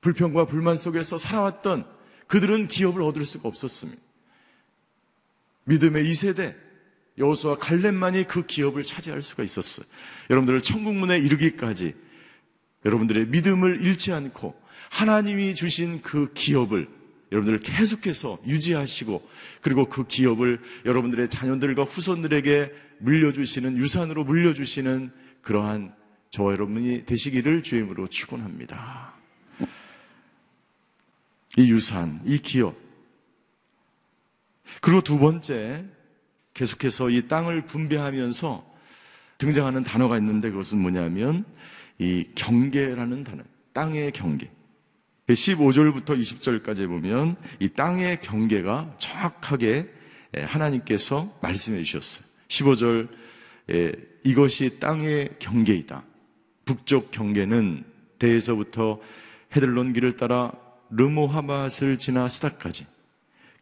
불평과 0.00 0.44
불만 0.46 0.76
속에서 0.76 1.18
살아왔던 1.18 1.86
그들은 2.26 2.68
기업을 2.68 3.02
얻을 3.02 3.24
수가 3.24 3.48
없었습니다. 3.48 4.00
믿음의 5.64 6.04
2세대 6.04 6.65
여호수와 7.18 7.56
갈렙만이 7.56 8.24
그 8.24 8.46
기업을 8.46 8.82
차지할 8.82 9.22
수가 9.22 9.42
있었어요. 9.42 9.86
여러분들을 10.30 10.60
천국문에 10.62 11.18
이르기까지 11.18 11.94
여러분들의 12.84 13.26
믿음을 13.28 13.82
잃지 13.82 14.12
않고 14.12 14.54
하나님이 14.90 15.54
주신 15.54 16.02
그 16.02 16.32
기업을 16.34 16.88
여러분들 17.32 17.60
계속해서 17.60 18.38
유지하시고 18.46 19.28
그리고 19.60 19.86
그 19.86 20.06
기업을 20.06 20.60
여러분들의 20.84 21.28
자녀들과 21.28 21.82
후손들에게 21.82 22.72
물려주시는 22.98 23.76
유산으로 23.78 24.24
물려주시는 24.24 25.10
그러한 25.42 25.94
저와 26.30 26.52
여러분이 26.52 27.04
되시기를 27.06 27.62
주임으로 27.62 28.06
축원합니다. 28.06 29.14
이 31.56 31.70
유산, 31.70 32.20
이 32.24 32.38
기업. 32.38 32.76
그리고 34.80 35.00
두 35.00 35.18
번째 35.18 35.84
계속해서 36.56 37.10
이 37.10 37.28
땅을 37.28 37.66
분배하면서 37.66 38.74
등장하는 39.36 39.84
단어가 39.84 40.16
있는데 40.16 40.50
그것은 40.50 40.78
뭐냐면 40.78 41.44
이 41.98 42.24
경계라는 42.34 43.24
단어, 43.24 43.42
땅의 43.74 44.12
경계. 44.12 44.50
15절부터 45.28 46.18
20절까지 46.18 46.88
보면 46.88 47.36
이 47.60 47.68
땅의 47.68 48.22
경계가 48.22 48.94
정확하게 48.98 49.90
하나님께서 50.34 51.36
말씀해 51.42 51.82
주셨어요. 51.82 52.26
15절 52.48 53.08
이것이 54.24 54.78
땅의 54.80 55.36
경계이다. 55.38 56.04
북쪽 56.64 57.10
경계는 57.10 57.84
대에서부터 58.18 59.00
헤들론 59.54 59.92
길을 59.92 60.16
따라 60.16 60.52
르모하맛을 60.90 61.98
지나 61.98 62.28
스타까지 62.28 62.86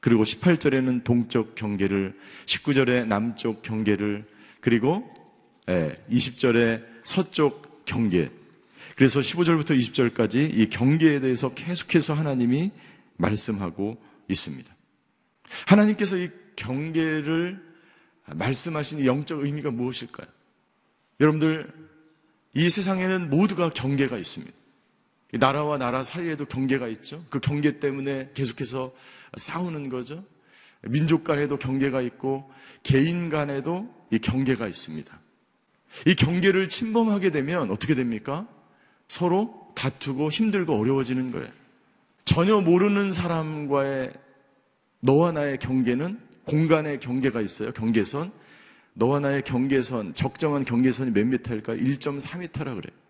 그리고 0.04 0.22
18절에는 0.22 1.02
동쪽 1.02 1.54
경계를 1.54 2.14
19절에 2.44 3.06
남쪽 3.06 3.62
경계를 3.62 4.26
그리고 4.60 5.10
20절에 5.66 6.84
서쪽 7.04 7.86
경계 7.86 8.30
그래서 8.96 9.20
15절부터 9.20 9.70
20절까지 9.70 10.58
이 10.58 10.68
경계에 10.68 11.20
대해서 11.20 11.54
계속해서 11.54 12.12
하나님이 12.12 12.70
말씀하고 13.16 13.96
있습니다. 14.28 14.76
하나님께서 15.68 16.18
이 16.18 16.28
경계를 16.54 17.64
말씀하신 18.26 19.00
이 19.00 19.06
영적 19.06 19.42
의미가 19.42 19.70
무엇일까요? 19.70 20.26
여러분들, 21.18 21.72
이 22.52 22.68
세상에는 22.68 23.30
모두가 23.30 23.70
경계가 23.70 24.18
있습니다. 24.18 24.54
나라와 25.38 25.78
나라 25.78 26.04
사이에도 26.04 26.44
경계가 26.44 26.88
있죠. 26.88 27.24
그 27.30 27.40
경계 27.40 27.78
때문에 27.78 28.30
계속해서 28.34 28.92
싸우는 29.36 29.88
거죠. 29.88 30.24
민족 30.82 31.24
간에도 31.24 31.58
경계가 31.58 32.02
있고 32.02 32.50
개인 32.82 33.30
간에도 33.30 33.88
이 34.10 34.18
경계가 34.18 34.66
있습니다. 34.66 35.20
이 36.06 36.14
경계를 36.14 36.68
침범하게 36.68 37.30
되면 37.30 37.70
어떻게 37.70 37.94
됩니까? 37.94 38.46
서로 39.08 39.72
다투고 39.74 40.30
힘들고 40.30 40.78
어려워지는 40.78 41.30
거예요. 41.30 41.48
전혀 42.24 42.60
모르는 42.60 43.12
사람과의 43.12 44.12
너와 45.00 45.32
나의 45.32 45.58
경계는 45.58 46.18
공간의 46.44 47.00
경계가 47.00 47.40
있어요. 47.40 47.72
경계선. 47.72 48.32
너와 48.94 49.18
나의 49.20 49.42
경계선, 49.42 50.14
적정한 50.14 50.64
경계선이 50.64 51.10
몇 51.10 51.26
미터일까? 51.26 51.74
1.4미터라 51.74 52.76
그래요. 52.76 53.03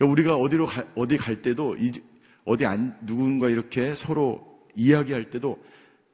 그러니까 0.00 0.12
우리가 0.12 0.36
어디로 0.36 0.66
가, 0.66 0.84
어디 0.94 1.18
갈 1.18 1.42
때도 1.42 1.76
어디 2.46 2.64
안 2.64 2.96
누군가 3.02 3.50
이렇게 3.50 3.94
서로 3.94 4.58
이야기할 4.74 5.28
때도 5.28 5.62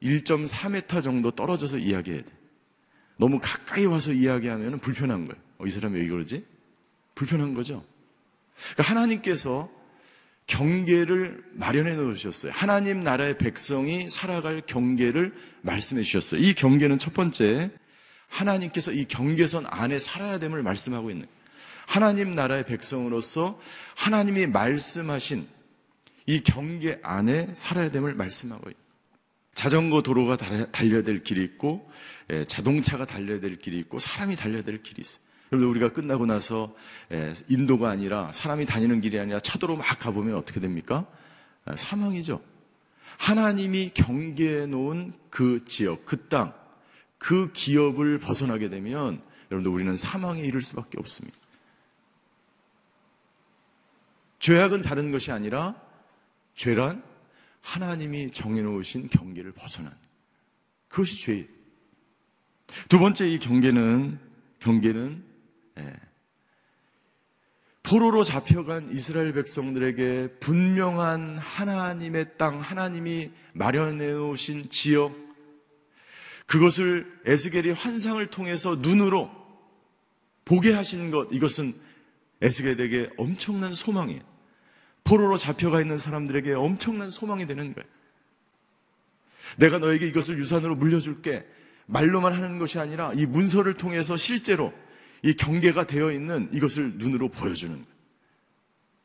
1.4m 0.03 1.01
정도 1.01 1.31
떨어져서 1.31 1.77
이야기해야 1.77 2.21
돼. 2.21 2.29
너무 3.15 3.39
가까이 3.41 3.85
와서 3.85 4.11
이야기하면 4.11 4.79
불편한 4.79 5.25
거예요. 5.25 5.41
어, 5.57 5.65
이 5.65 5.69
사람이 5.69 5.99
왜 5.99 6.07
그러지? 6.07 6.45
불편한 7.15 7.53
거죠. 7.53 7.83
그러니까 8.73 8.93
하나님께서 8.93 9.71
경계를 10.47 11.43
마련해 11.53 11.95
놓으셨어요. 11.95 12.51
하나님 12.53 13.01
나라의 13.01 13.37
백성이 13.37 14.09
살아갈 14.09 14.61
경계를 14.65 15.33
말씀해 15.61 16.03
주셨어요. 16.03 16.41
이 16.41 16.53
경계는 16.53 16.99
첫 16.99 17.13
번째, 17.13 17.71
하나님께서 18.27 18.91
이 18.91 19.05
경계선 19.05 19.65
안에 19.65 19.97
살아야 19.99 20.39
됨을 20.39 20.61
말씀하고 20.61 21.09
있는 21.09 21.27
하나님 21.87 22.31
나라의 22.31 22.65
백성으로서 22.65 23.59
하나님이 23.95 24.45
말씀하신 24.45 25.47
이 26.25 26.43
경계 26.43 26.99
안에 27.01 27.53
살아야 27.55 27.89
됨을 27.89 28.13
말씀하고 28.13 28.69
자전거 29.55 30.03
도로가 30.03 30.35
달려야 30.37 31.01
될 31.01 31.23
길이 31.23 31.43
있고 31.45 31.89
예, 32.29 32.45
자동차가 32.45 33.05
달려야 33.05 33.39
될 33.39 33.57
길이 33.57 33.79
있고 33.79 33.99
사람이 33.99 34.35
달려야 34.35 34.63
될 34.63 34.83
길이 34.83 34.99
있어요. 34.99 35.21
여러분 35.53 35.69
우리가 35.69 35.93
끝나고 35.93 36.25
나서 36.25 36.75
예, 37.13 37.33
인도가 37.47 37.89
아니라 37.89 38.33
사람이 38.33 38.65
다니는 38.65 38.99
길이 38.99 39.17
아니라 39.17 39.39
차도로 39.39 39.77
막 39.77 39.97
가보면 39.97 40.35
어떻게 40.35 40.59
됩니까? 40.59 41.07
아, 41.63 41.77
사망이죠. 41.77 42.41
하나님이 43.17 43.91
경계해 43.93 44.65
놓은 44.65 45.13
그 45.29 45.63
지역, 45.65 46.05
그 46.05 46.27
땅, 46.27 46.53
그 47.17 47.51
기업을 47.53 48.19
벗어나게 48.19 48.69
되면 48.69 49.21
여러분들 49.49 49.71
우리는 49.71 49.95
사망에 49.95 50.41
이를 50.41 50.61
수밖에 50.61 50.99
없습니다. 50.99 51.37
죄악은 54.39 54.81
다른 54.81 55.11
것이 55.11 55.31
아니라 55.31 55.75
죄란 56.53 57.03
하나님이 57.61 58.31
정해놓으신 58.31 59.09
경계를 59.09 59.51
벗어난 59.51 59.93
그것이 60.87 61.19
죄예요. 61.19 61.45
두 62.89 62.99
번째 62.99 63.27
이 63.29 63.39
경계는 63.39 64.19
경계는 64.59 65.23
예, 65.79 65.93
포로로 67.83 68.23
잡혀간 68.23 68.91
이스라엘 68.91 69.31
백성들에게 69.31 70.39
분명한 70.41 71.37
하나님의 71.37 72.37
땅, 72.37 72.59
하나님이 72.59 73.31
마련해 73.53 74.11
놓으신 74.11 74.69
지역, 74.69 75.15
그것을 76.47 77.21
에스겔이 77.25 77.71
환상을 77.71 78.25
통해서 78.27 78.75
눈으로 78.75 79.31
보게 80.43 80.73
하신 80.73 81.11
것, 81.11 81.29
이것은 81.31 81.75
에스겔에게 82.41 83.09
엄청난 83.17 83.73
소망이에요. 83.73 84.21
포로로 85.03 85.37
잡혀가 85.37 85.81
있는 85.81 85.99
사람들에게 85.99 86.53
엄청난 86.53 87.09
소망이 87.09 87.47
되는 87.47 87.73
거예요. 87.73 87.87
내가 89.57 89.77
너에게 89.79 90.07
이것을 90.07 90.37
유산으로 90.37 90.75
물려줄게. 90.75 91.45
말로만 91.85 92.33
하는 92.33 92.59
것이 92.59 92.79
아니라 92.79 93.13
이 93.15 93.25
문서를 93.25 93.75
통해서 93.75 94.17
실제로 94.17 94.73
이 95.23 95.33
경계가 95.33 95.87
되어 95.87 96.11
있는 96.11 96.49
이것을 96.51 96.95
눈으로 96.97 97.29
보여주는 97.29 97.73
거예요. 97.73 97.97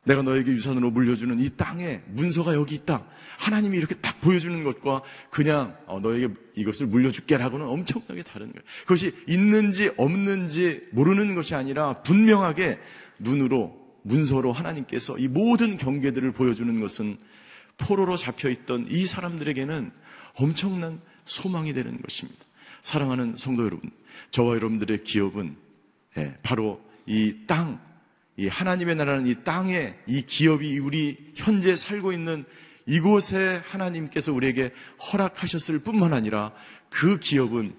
내가 0.05 0.21
너에게 0.21 0.51
유산으로 0.51 0.91
물려주는 0.91 1.39
이 1.39 1.49
땅에 1.51 2.01
문서가 2.07 2.53
여기 2.55 2.75
있다. 2.75 3.05
하나님이 3.39 3.77
이렇게 3.77 3.95
딱 3.95 4.19
보여주는 4.19 4.61
것과 4.63 5.01
그냥 5.29 5.77
어, 5.85 6.01
너에게 6.01 6.27
이것을 6.55 6.87
물려줄게라고는 6.87 7.65
엄청나게 7.65 8.23
다른 8.23 8.51
거예요. 8.51 8.63
그것이 8.81 9.13
있는지 9.27 9.91
없는지 9.95 10.87
모르는 10.91 11.35
것이 11.35 11.55
아니라 11.55 12.01
분명하게 12.01 12.79
눈으로 13.23 13.81
문서로 14.03 14.51
하나님께서 14.51 15.17
이 15.17 15.27
모든 15.27 15.77
경계들을 15.77 16.31
보여주는 16.33 16.79
것은 16.79 17.17
포로로 17.77 18.17
잡혀 18.17 18.49
있던 18.49 18.87
이 18.89 19.05
사람들에게는 19.05 19.91
엄청난 20.35 21.01
소망이 21.25 21.73
되는 21.73 22.01
것입니다. 22.01 22.43
사랑하는 22.81 23.35
성도 23.37 23.63
여러분, 23.63 23.89
저와 24.31 24.55
여러분들의 24.55 25.03
기업은 25.03 25.55
예, 26.17 26.37
바로 26.43 26.81
이 27.05 27.35
땅, 27.47 27.79
이 28.37 28.47
하나님의 28.47 28.95
나라는 28.95 29.27
이 29.27 29.43
땅에 29.43 29.95
이 30.05 30.23
기업이 30.23 30.79
우리 30.79 31.31
현재 31.35 31.75
살고 31.75 32.11
있는 32.11 32.45
이곳에 32.85 33.61
하나님께서 33.65 34.33
우리에게 34.33 34.71
허락하셨을 35.11 35.79
뿐만 35.79 36.13
아니라 36.13 36.51
그 36.89 37.19
기업은 37.19 37.75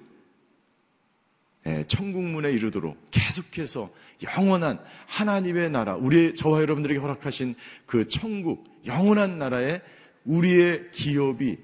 예, 1.67 1.85
천국문에 1.87 2.51
이르도록 2.53 3.11
계속해서 3.11 3.91
영원한 4.25 4.83
하나님의 5.07 5.71
나라, 5.71 5.97
우리 5.97 6.35
저와 6.35 6.61
여러분들에게 6.61 7.01
허락하신 7.01 7.55
그 7.87 8.07
천국, 8.09 8.65
영원한 8.87 9.39
나라에 9.39 9.81
우리의 10.25 10.91
기업이 10.91 11.59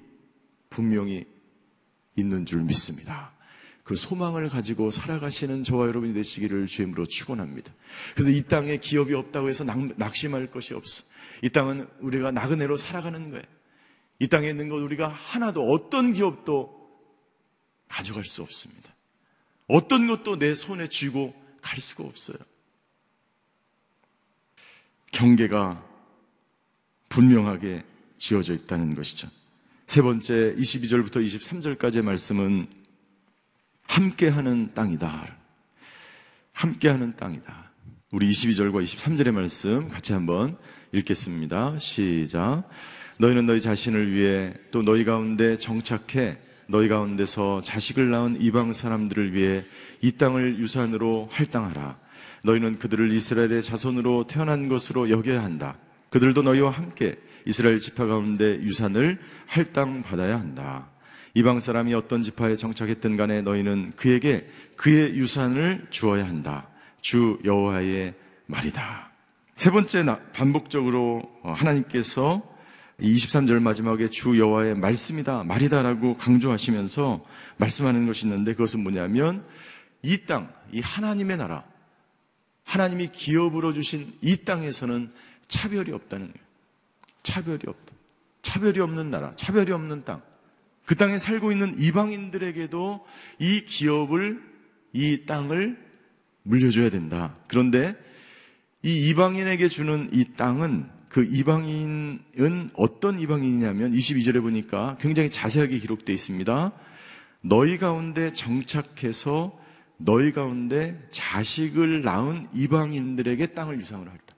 분명히 0.69 1.25
있는 2.15 2.45
줄 2.45 2.61
믿습니다. 2.61 3.31
그 3.83 3.95
소망을 3.95 4.47
가지고 4.49 4.91
살아가시는 4.91 5.63
저와 5.63 5.87
여러분이 5.87 6.13
되시기를 6.13 6.65
주임으로 6.67 7.05
축원합니다. 7.05 7.73
그래서 8.13 8.29
이 8.29 8.43
땅에 8.43 8.77
기업이 8.77 9.13
없다고 9.13 9.49
해서 9.49 9.63
낙, 9.63 10.15
심할 10.15 10.47
것이 10.47 10.73
없어. 10.73 11.03
이 11.41 11.49
땅은 11.49 11.87
우리가 11.99 12.31
나그네로 12.31 12.77
살아가는 12.77 13.31
거예요. 13.31 13.43
이 14.19 14.27
땅에 14.27 14.49
있는 14.49 14.69
것 14.69 14.75
우리가 14.75 15.07
하나도 15.07 15.71
어떤 15.71 16.13
기업도 16.13 16.79
가져갈 17.87 18.23
수 18.25 18.43
없습니다. 18.43 18.93
어떤 19.67 20.07
것도 20.07 20.37
내 20.37 20.53
손에 20.53 20.87
쥐고 20.87 21.33
갈 21.61 21.79
수가 21.79 22.03
없어요. 22.03 22.37
경계가 25.11 25.83
분명하게 27.09 27.83
지어져 28.17 28.53
있다는 28.53 28.95
것이죠. 28.95 29.27
세 29.87 30.01
번째 30.01 30.55
22절부터 30.57 31.17
23절까지의 31.25 32.01
말씀은 32.03 32.67
함께하는 33.83 34.73
땅이다. 34.73 35.35
함께하는 36.53 37.15
땅이다. 37.17 37.71
우리 38.11 38.29
22절과 38.29 38.83
23절의 38.83 39.31
말씀 39.31 39.89
같이 39.89 40.13
한번 40.13 40.57
읽겠습니다. 40.93 41.77
시작. 41.79 42.63
너희는 43.17 43.45
너희 43.45 43.61
자신을 43.61 44.13
위해 44.13 44.53
또 44.71 44.81
너희 44.81 45.03
가운데 45.03 45.57
정착해 45.57 46.37
너희 46.67 46.87
가운데서 46.87 47.61
자식을 47.63 48.09
낳은 48.09 48.41
이방 48.41 48.73
사람들을 48.73 49.33
위해 49.33 49.65
이 50.01 50.13
땅을 50.13 50.59
유산으로 50.59 51.27
할당하라. 51.31 51.99
너희는 52.43 52.79
그들을 52.79 53.11
이스라엘의 53.11 53.61
자손으로 53.61 54.27
태어난 54.27 54.67
것으로 54.67 55.09
여겨야 55.09 55.43
한다. 55.43 55.77
그들도 56.09 56.41
너희와 56.41 56.71
함께 56.71 57.17
이스라엘 57.45 57.79
지파 57.79 58.05
가운데 58.05 58.61
유산을 58.61 59.19
할당 59.47 60.03
받아야 60.03 60.39
한다. 60.39 60.89
이방 61.33 61.59
사람이 61.59 61.93
어떤 61.93 62.21
지파에 62.21 62.55
정착했든 62.55 63.15
간에 63.15 63.41
너희는 63.41 63.93
그에게 63.95 64.47
그의 64.75 65.15
유산을 65.15 65.87
주어야 65.89 66.27
한다. 66.27 66.67
주 67.01 67.39
여호와의 67.45 68.13
말이다. 68.47 69.11
세 69.55 69.71
번째 69.71 70.03
반복적으로 70.33 71.23
하나님께서 71.43 72.43
23절 72.99 73.59
마지막에 73.59 74.07
주 74.07 74.37
여호와의 74.37 74.75
말씀이다, 74.75 75.43
말이다라고 75.43 76.17
강조하시면서 76.17 77.23
말씀하는 77.57 78.05
것이 78.05 78.25
있는데 78.25 78.53
그것은 78.53 78.81
뭐냐면 78.81 79.45
이 80.03 80.25
땅, 80.25 80.51
이 80.71 80.81
하나님의 80.81 81.37
나라, 81.37 81.63
하나님이 82.63 83.11
기업으로 83.11 83.73
주신 83.73 84.13
이 84.21 84.37
땅에서는 84.37 85.11
차별이 85.47 85.91
없다는 85.91 86.27
거예요. 86.27 86.47
차별이 87.23 87.59
없다. 87.67 87.93
차별이 88.41 88.79
없는 88.79 89.11
나라, 89.11 89.35
차별이 89.35 89.71
없는 89.71 90.03
땅. 90.03 90.21
그 90.85 90.95
땅에 90.95 91.19
살고 91.19 91.51
있는 91.51 91.75
이방인들에게도 91.79 93.05
이 93.39 93.65
기업을, 93.65 94.41
이 94.93 95.25
땅을 95.25 95.77
물려줘야 96.43 96.89
된다. 96.89 97.35
그런데 97.47 97.95
이 98.83 99.09
이방인에게 99.09 99.67
주는 99.67 100.09
이 100.11 100.25
땅은 100.35 100.89
그 101.07 101.27
이방인은 101.29 102.71
어떤 102.73 103.19
이방인이냐면 103.19 103.93
22절에 103.93 104.41
보니까 104.41 104.97
굉장히 104.99 105.29
자세하게 105.29 105.77
기록되어 105.79 106.13
있습니다. 106.13 106.71
너희 107.41 107.77
가운데 107.77 108.33
정착해서 108.33 109.59
너희 110.03 110.31
가운데 110.31 110.99
자식을 111.11 112.01
낳은 112.01 112.47
이방인들에게 112.53 113.47
땅을 113.47 113.79
유상으로 113.79 114.09
할 114.09 114.17
때. 114.17 114.33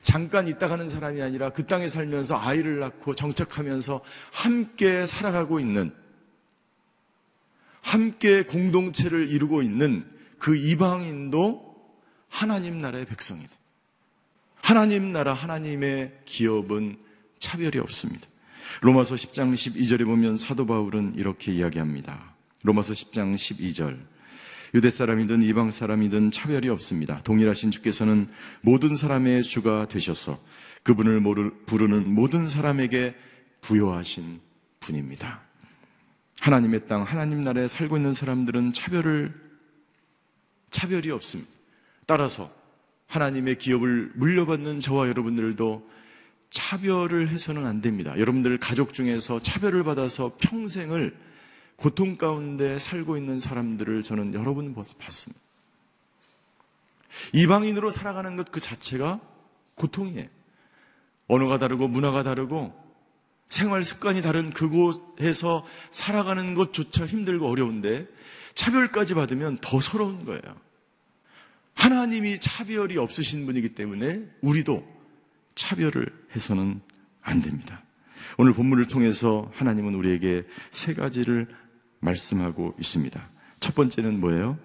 잠깐 0.00 0.46
있다 0.48 0.68
가는 0.68 0.88
사람이 0.88 1.20
아니라 1.20 1.50
그 1.50 1.66
땅에 1.66 1.88
살면서 1.88 2.38
아이를 2.38 2.78
낳고 2.78 3.14
정착하면서 3.14 4.00
함께 4.32 5.06
살아가고 5.06 5.60
있는 5.60 5.92
함께 7.82 8.44
공동체를 8.44 9.30
이루고 9.30 9.62
있는 9.62 10.06
그 10.38 10.56
이방인도 10.56 11.76
하나님 12.28 12.80
나라의 12.80 13.06
백성이다. 13.06 13.50
하나님 14.62 15.12
나라 15.12 15.34
하나님의 15.34 16.20
기업은 16.24 16.98
차별이 17.38 17.78
없습니다. 17.78 18.26
로마서 18.82 19.14
10장 19.14 19.54
12절에 19.54 20.04
보면 20.04 20.36
사도 20.36 20.66
바울은 20.66 21.14
이렇게 21.16 21.52
이야기합니다. 21.52 22.34
로마서 22.62 22.92
10장 22.92 23.34
12절. 23.34 23.98
유대 24.74 24.90
사람이든 24.90 25.42
이방 25.42 25.70
사람이든 25.70 26.30
차별이 26.30 26.68
없습니다. 26.68 27.22
동일하신 27.22 27.70
주께서는 27.70 28.28
모든 28.60 28.96
사람의 28.96 29.42
주가 29.42 29.86
되셔서 29.88 30.38
그분을 30.82 31.20
부르는 31.66 32.12
모든 32.12 32.48
사람에게 32.48 33.14
부여하신 33.60 34.40
분입니다. 34.80 35.40
하나님의 36.40 36.86
땅, 36.86 37.02
하나님 37.02 37.42
나라에 37.42 37.66
살고 37.66 37.96
있는 37.96 38.12
사람들은 38.12 38.72
차별을, 38.72 39.34
차별이 40.70 41.10
없습니다. 41.10 41.50
따라서 42.06 42.50
하나님의 43.08 43.58
기업을 43.58 44.12
물려받는 44.14 44.80
저와 44.80 45.08
여러분들도 45.08 45.88
차별을 46.50 47.28
해서는 47.28 47.66
안 47.66 47.80
됩니다. 47.80 48.18
여러분들 48.18 48.58
가족 48.58 48.94
중에서 48.94 49.40
차별을 49.40 49.82
받아서 49.82 50.36
평생을 50.38 51.14
고통 51.78 52.16
가운데 52.16 52.78
살고 52.78 53.16
있는 53.16 53.38
사람들을 53.38 54.02
저는 54.02 54.34
여러 54.34 54.52
분 54.52 54.74
봤습니다. 54.74 55.40
이방인으로 57.32 57.90
살아가는 57.90 58.36
것 58.36 58.50
그 58.50 58.60
자체가 58.60 59.20
고통이에요. 59.76 60.26
언어가 61.28 61.58
다르고 61.58 61.86
문화가 61.88 62.22
다르고 62.22 62.74
생활 63.46 63.84
습관이 63.84 64.22
다른 64.22 64.52
그곳에서 64.52 65.64
살아가는 65.90 66.54
것조차 66.54 67.06
힘들고 67.06 67.48
어려운데 67.48 68.08
차별까지 68.54 69.14
받으면 69.14 69.58
더 69.60 69.80
서러운 69.80 70.24
거예요. 70.24 70.42
하나님이 71.74 72.40
차별이 72.40 72.98
없으신 72.98 73.46
분이기 73.46 73.74
때문에 73.74 74.26
우리도 74.40 74.84
차별을 75.54 76.06
해서는 76.34 76.80
안 77.22 77.40
됩니다. 77.40 77.82
오늘 78.36 78.52
본문을 78.52 78.88
통해서 78.88 79.50
하나님은 79.54 79.94
우리에게 79.94 80.44
세 80.72 80.92
가지를 80.92 81.46
말씀하고 82.00 82.74
있습니다. 82.78 83.28
첫 83.60 83.74
번째는 83.74 84.20
뭐예요? 84.20 84.58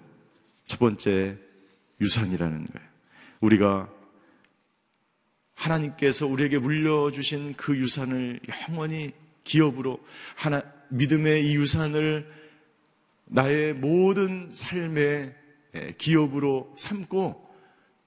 첫 0.66 0.78
번째 0.78 1.36
유산이라는 2.00 2.66
거예요. 2.66 2.88
우리가 3.40 3.90
하나님께서 5.54 6.26
우리에게 6.26 6.58
물려주신 6.58 7.54
그 7.56 7.76
유산을 7.76 8.40
영원히 8.68 9.12
기업으로 9.44 10.00
하나 10.36 10.62
믿음의 10.88 11.48
이 11.48 11.56
유산을 11.56 12.30
나의 13.26 13.74
모든 13.74 14.50
삶의 14.52 15.34
기업으로 15.98 16.74
삼고 16.76 17.44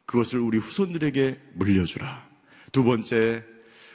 그것을 0.05 0.39
우리 0.39 0.57
후손들에게 0.57 1.39
물려주라. 1.53 2.27
두 2.71 2.83
번째, 2.83 3.43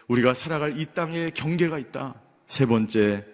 우리가 0.09 0.35
살아갈 0.35 0.79
이 0.79 0.87
땅에 0.95 1.31
경계가 1.31 1.79
있다. 1.79 2.21
세 2.47 2.67
번째, 2.67 3.25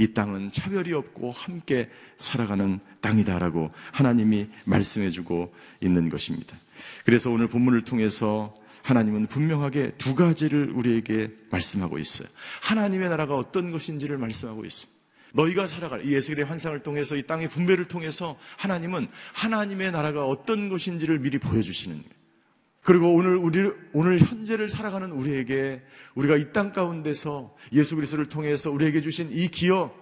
이 0.00 0.14
땅은 0.14 0.50
차별이 0.50 0.94
없고 0.94 1.30
함께 1.30 1.90
살아가는 2.16 2.80
땅이다라고 3.02 3.70
하나님이 3.92 4.48
말씀해 4.64 5.10
주고 5.10 5.54
있는 5.82 6.08
것입니다. 6.08 6.56
그래서 7.04 7.30
오늘 7.30 7.48
본문을 7.48 7.84
통해서 7.84 8.54
하나님은 8.82 9.26
분명하게 9.26 9.92
두 9.98 10.14
가지를 10.14 10.70
우리에게 10.70 11.28
말씀하고 11.50 11.98
있어요. 11.98 12.28
하나님의 12.62 13.10
나라가 13.10 13.36
어떤 13.36 13.70
것인지를 13.70 14.16
말씀하고 14.16 14.64
있어요. 14.64 14.90
너희가 15.34 15.66
살아갈 15.66 16.06
이 16.06 16.14
예수의 16.14 16.44
환상을 16.44 16.78
통해서 16.80 17.14
이 17.14 17.22
땅의 17.26 17.50
분배를 17.50 17.84
통해서 17.84 18.38
하나님은 18.56 19.08
하나님의 19.34 19.92
나라가 19.92 20.24
어떤 20.24 20.70
것인지를 20.70 21.18
미리 21.18 21.36
보여주시는 21.36 21.98
거예요. 21.98 22.19
그리고 22.82 23.14
오늘 23.14 23.36
우리 23.36 23.70
오늘 23.92 24.18
현재를 24.20 24.68
살아가는 24.68 25.10
우리에게 25.12 25.82
우리가 26.14 26.36
이 26.36 26.52
땅 26.52 26.72
가운데서 26.72 27.54
예수 27.72 27.94
그리스도를 27.96 28.28
통해서 28.28 28.70
우리에게 28.70 29.00
주신 29.00 29.28
이 29.30 29.48
기업, 29.48 29.94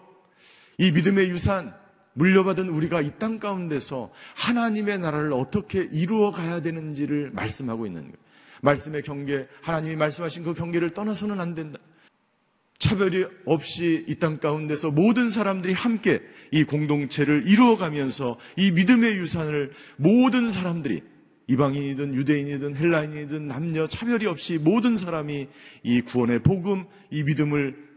이 0.78 0.92
믿음의 0.92 1.28
유산 1.30 1.74
물려받은 2.14 2.68
우리가 2.68 3.00
이 3.00 3.18
땅 3.18 3.38
가운데서 3.40 4.12
하나님의 4.36 4.98
나라를 4.98 5.32
어떻게 5.32 5.88
이루어 5.90 6.30
가야 6.30 6.60
되는지를 6.62 7.30
말씀하고 7.32 7.86
있는 7.86 8.02
거예요. 8.02 8.16
말씀의 8.62 9.02
경계, 9.02 9.46
하나님이 9.62 9.96
말씀하신 9.96 10.44
그 10.44 10.54
경계를 10.54 10.90
떠나서는 10.90 11.40
안 11.40 11.54
된다. 11.54 11.78
차별이 12.78 13.24
없이 13.44 14.04
이 14.08 14.14
땅 14.20 14.38
가운데서 14.38 14.92
모든 14.92 15.30
사람들이 15.30 15.72
함께 15.74 16.22
이 16.52 16.62
공동체를 16.62 17.46
이루어가면서 17.48 18.38
이 18.56 18.70
믿음의 18.70 19.16
유산을 19.16 19.72
모든 19.96 20.50
사람들이 20.52 21.02
이방인이든 21.48 22.14
유대인이든 22.14 22.76
헬라인이든 22.76 23.48
남녀 23.48 23.86
차별이 23.86 24.26
없이 24.26 24.58
모든 24.58 24.96
사람이 24.96 25.48
이 25.82 26.00
구원의 26.02 26.42
복음, 26.42 26.84
이 27.10 27.22
믿음을 27.22 27.88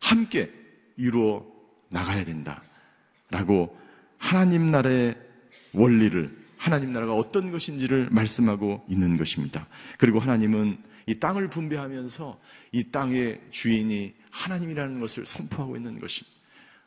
함께 0.00 0.50
이루어 0.96 1.46
나가야 1.88 2.24
된다. 2.24 2.62
라고 3.30 3.76
하나님 4.18 4.70
나라의 4.70 5.16
원리를 5.72 6.36
하나님 6.56 6.92
나라가 6.92 7.14
어떤 7.14 7.52
것인지를 7.52 8.08
말씀하고 8.10 8.84
있는 8.88 9.16
것입니다. 9.16 9.68
그리고 9.96 10.18
하나님은 10.18 10.78
이 11.06 11.18
땅을 11.20 11.48
분배하면서 11.48 12.40
이 12.72 12.90
땅의 12.90 13.40
주인이 13.50 14.14
하나님이라는 14.30 14.98
것을 15.00 15.24
선포하고 15.24 15.76
있는 15.76 16.00
것입니다. 16.00 16.36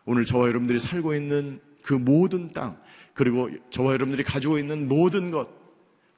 오늘 0.05 0.25
저와 0.25 0.47
여러분들이 0.47 0.77
살고 0.79 1.15
있는 1.15 1.61
그 1.81 1.93
모든 1.93 2.51
땅, 2.51 2.77
그리고 3.13 3.49
저와 3.69 3.93
여러분들이 3.93 4.23
가지고 4.23 4.59
있는 4.59 4.87
모든 4.87 5.31
것, 5.31 5.47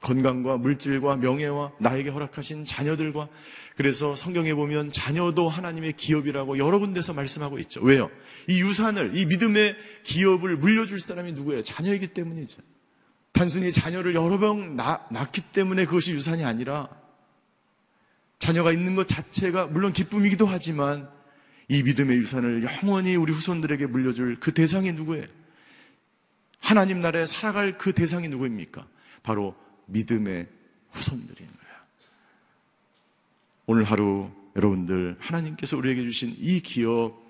건강과 0.04 0.58
물질과 0.58 1.16
명예와 1.16 1.72
나에게 1.78 2.10
허락하신 2.10 2.66
자녀들과 2.66 3.28
그래서 3.74 4.14
성경에 4.14 4.54
보면 4.54 4.90
자녀도 4.90 5.48
하나님의 5.48 5.94
기업이라고 5.94 6.58
여러 6.58 6.78
군데서 6.78 7.14
말씀하고 7.14 7.58
있죠. 7.60 7.82
왜요? 7.82 8.10
이 8.46 8.60
유산을, 8.60 9.16
이 9.16 9.24
믿음의 9.24 9.76
기업을 10.04 10.58
물려줄 10.58 11.00
사람이 11.00 11.32
누구예요? 11.32 11.62
자녀이기 11.62 12.08
때문이죠. 12.08 12.62
단순히 13.32 13.72
자녀를 13.72 14.14
여러 14.14 14.38
명 14.38 14.76
낳기 14.76 15.40
때문에 15.52 15.86
그것이 15.86 16.12
유산이 16.12 16.44
아니라 16.44 16.88
자녀가 18.38 18.72
있는 18.72 18.94
것 18.94 19.08
자체가 19.08 19.66
물론 19.68 19.92
기쁨이기도 19.92 20.46
하지만 20.46 21.08
이 21.68 21.82
믿음의 21.82 22.18
유산을 22.18 22.62
영원히 22.62 23.16
우리 23.16 23.32
후손들에게 23.32 23.86
물려줄 23.86 24.36
그 24.38 24.52
대상이 24.52 24.92
누구예요? 24.92 25.24
하나님 26.60 27.00
나라에 27.00 27.24
살아갈 27.24 27.78
그 27.78 27.92
대상이 27.92 28.28
누구입니까? 28.28 28.86
바로 29.22 29.56
믿음의 29.86 30.48
후손들인 30.90 31.46
거예요. 31.46 31.74
오늘 33.66 33.84
하루 33.84 34.30
여러분들 34.56 35.16
하나님께서 35.18 35.76
우리에게 35.76 36.02
주신 36.02 36.34
이 36.38 36.60
기업, 36.60 37.28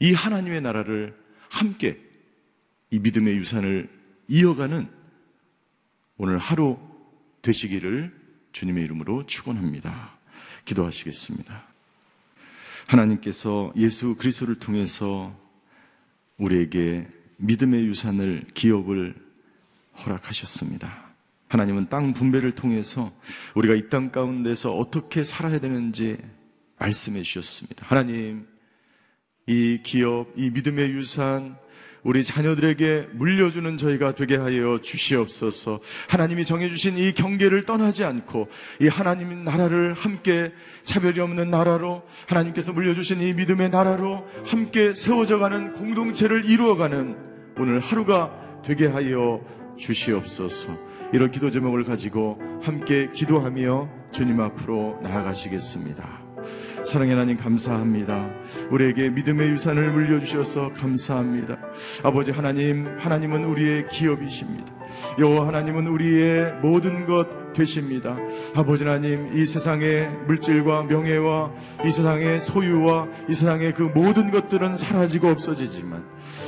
이 0.00 0.12
하나님의 0.12 0.60
나라를 0.60 1.16
함께 1.48 2.00
이 2.90 2.98
믿음의 2.98 3.36
유산을 3.36 3.88
이어가는 4.28 4.88
오늘 6.18 6.38
하루 6.38 6.78
되시기를 7.42 8.14
주님의 8.52 8.84
이름으로 8.84 9.26
축원합니다. 9.26 10.16
기도하시겠습니다. 10.64 11.66
하나님께서 12.86 13.72
예수 13.76 14.14
그리스도를 14.16 14.56
통해서 14.56 15.36
우리에게 16.38 17.08
믿음의 17.38 17.86
유산을 17.86 18.46
기업을 18.54 19.14
허락하셨습니다. 19.98 21.05
하나님은 21.48 21.88
땅 21.88 22.12
분배를 22.12 22.52
통해서 22.52 23.12
우리가 23.54 23.74
이 23.74 23.88
땅 23.88 24.10
가운데서 24.10 24.74
어떻게 24.76 25.22
살아야 25.22 25.60
되는지 25.60 26.18
말씀해 26.78 27.22
주셨습니다. 27.22 27.86
하나님, 27.88 28.46
이 29.46 29.80
기업, 29.82 30.28
이 30.36 30.50
믿음의 30.50 30.90
유산, 30.90 31.56
우리 32.02 32.22
자녀들에게 32.22 33.08
물려주는 33.14 33.76
저희가 33.78 34.14
되게 34.14 34.36
하여 34.36 34.78
주시옵소서. 34.80 35.80
하나님이 36.08 36.44
정해주신 36.44 36.98
이 36.98 37.12
경계를 37.12 37.64
떠나지 37.64 38.04
않고 38.04 38.48
이 38.80 38.86
하나님 38.86 39.42
나라를 39.44 39.92
함께 39.94 40.52
차별이 40.84 41.18
없는 41.20 41.50
나라로 41.50 42.02
하나님께서 42.28 42.72
물려주신 42.72 43.20
이 43.22 43.32
믿음의 43.34 43.70
나라로 43.70 44.24
함께 44.44 44.94
세워져가는 44.94 45.72
공동체를 45.74 46.48
이루어가는 46.48 47.16
오늘 47.58 47.80
하루가 47.80 48.62
되게 48.64 48.86
하여 48.86 49.40
주시옵소서. 49.76 50.95
이런 51.12 51.30
기도 51.30 51.50
제목을 51.50 51.84
가지고 51.84 52.38
함께 52.62 53.08
기도하며 53.12 53.88
주님 54.10 54.40
앞으로 54.40 54.98
나아가시겠습니다. 55.02 56.26
사랑의 56.84 57.14
하나님 57.14 57.36
감사합니다. 57.36 58.30
우리에게 58.70 59.10
믿음의 59.10 59.50
유산을 59.50 59.92
물려주셔서 59.92 60.72
감사합니다. 60.74 61.58
아버지 62.04 62.30
하나님, 62.30 62.86
하나님은 62.98 63.44
우리의 63.44 63.88
기업이십니다. 63.88 64.72
여호와 65.18 65.48
하나님은 65.48 65.86
우리의 65.86 66.60
모든 66.62 67.06
것 67.06 67.46
되십니다. 67.56 68.16
아버지 68.54 68.84
하나님, 68.84 69.36
이 69.36 69.46
세상의 69.46 70.10
물질과 70.26 70.84
명예와 70.84 71.52
이 71.86 71.90
세상의 71.90 72.40
소유와 72.40 73.08
이 73.28 73.34
세상의 73.34 73.74
그 73.74 73.82
모든 73.82 74.30
것들은 74.30 74.76
사라지고 74.76 75.28
없어지지만 75.28 76.04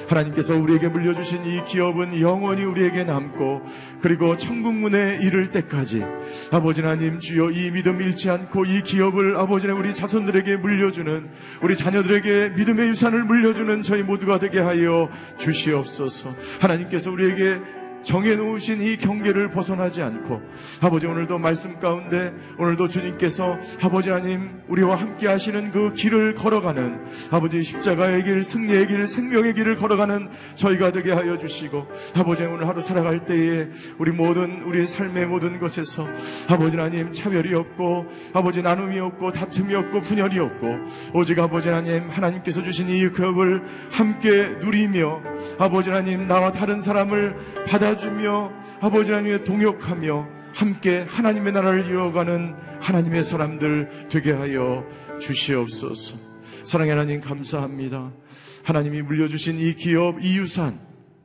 하나님께서 0.09 0.57
우리에게 0.57 0.89
물려주신 0.89 1.45
이 1.45 1.65
기업은 1.65 2.21
영원히 2.21 2.65
우리에게 2.65 3.05
남고 3.05 3.63
그리고 4.01 4.37
천국문에 4.37 5.21
이를 5.23 5.51
때까지 5.51 6.05
아버지 6.51 6.83
하나님 6.83 7.21
주여 7.21 7.51
이 7.51 7.71
믿음 7.71 8.01
잃지 8.01 8.31
않고 8.31 8.65
이 8.65 8.83
기업을 8.83 9.37
아버지 9.37 9.67
하나님 9.67 9.85
우리 9.85 9.95
자손들에게 9.95 10.57
물려주는 10.57 11.29
우리 11.63 11.77
자녀들에게 11.77 12.51
믿음의 12.51 12.89
유산을 12.89 13.25
물려주는 13.25 13.83
저희 13.83 14.03
모두가 14.03 14.39
되게 14.39 14.61
하여 14.61 15.09
주시옵소서 15.39 16.35
하나님께서 16.61 17.11
우리에게 17.11 17.61
정해놓으신 18.09 18.81
이 18.81 18.97
경계를 18.97 19.51
벗어나지 19.51 20.01
않고 20.01 20.41
아버지 20.81 21.07
오늘도 21.07 21.39
말씀 21.39 21.79
가운데 21.79 22.33
오늘도 22.59 22.89
주님께서 22.89 23.59
아버지 23.83 24.09
하나님 24.09 24.63
우리와 24.67 24.97
함께 24.97 25.29
하시는 25.29 25.71
그 25.71 25.93
길을 25.93 26.35
걸어가는 26.35 27.05
아버지 27.31 27.63
십자가의 27.63 28.25
길 28.25 28.43
승리의 28.43 28.87
길 28.87 29.07
생명의 29.07 29.53
길을 29.53 29.77
걸어가는 29.77 30.31
저희가 30.55 30.91
되게 30.93 31.13
하여 31.13 31.37
주시고 31.37 31.87
아버지 32.15 32.45
오늘 32.45 32.67
하루 32.67 32.81
살아갈 32.81 33.27
때에 33.27 33.69
우리 33.99 34.11
모든 34.11 34.63
우리의 34.63 34.87
삶의 34.87 35.27
모든 35.27 35.61
것에서 35.61 36.09
아버지 36.49 36.79
하나님 36.79 37.13
차별이 37.13 37.55
없고 37.55 38.07
아버지 38.33 38.63
나눔이 38.63 38.99
없고 39.01 39.33
다툼이 39.33 39.75
없고 39.75 40.01
분열이 40.01 40.39
없고 40.39 40.67
오직 41.13 41.39
아버지 41.39 41.69
하나님 41.69 42.09
하나님께서 42.09 42.63
주신 42.63 42.89
이 42.89 43.07
급을 43.11 43.63
함께 43.93 44.49
누리며 44.63 45.21
아버지 45.59 45.91
하나님 45.91 46.27
나와 46.27 46.51
다른 46.51 46.81
사람을 46.81 47.37
받아 47.69 47.98
받아주며 47.99 48.53
아버지 48.81 49.13
하나님의 49.13 49.45
동역하며 49.45 50.29
함께 50.55 51.05
하나님의 51.09 51.53
나라를 51.53 51.91
이어가는 51.91 52.55
하나님의 52.81 53.25
사람들 53.25 54.09
되게 54.09 54.33
하여 54.33 54.85
주시옵소서. 55.21 56.17
사랑의 56.65 56.93
하나님 56.93 57.21
감사합니다. 57.21 58.13
하나님이 58.65 59.03
물려주신 59.03 59.61
이 59.61 59.75
기업, 59.75 60.23
이 60.23 60.39
유산, 60.39 60.79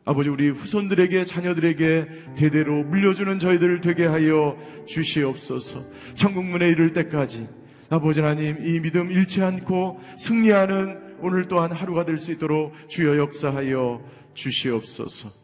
아버지 0.05 0.29
우리 0.29 0.49
후손들에게 0.49 1.23
자녀들에게 1.25 2.07
대대로 2.37 2.83
물려주는 2.83 3.39
저희들을 3.39 3.81
되게 3.81 4.05
하여 4.05 4.57
주시옵소서. 4.85 5.83
천국문에 6.15 6.67
이를 6.69 6.93
때까지 6.93 7.47
아버지 7.89 8.21
하나님 8.21 8.65
이 8.65 8.79
믿음 8.79 9.11
잃지 9.11 9.41
않고 9.43 9.99
승리하는 10.17 11.17
오늘 11.21 11.47
또한 11.47 11.71
하루가 11.71 12.03
될 12.03 12.17
수 12.17 12.31
있도록 12.31 12.73
주여 12.89 13.17
역사하여 13.17 14.01
주시옵소서. 14.33 15.42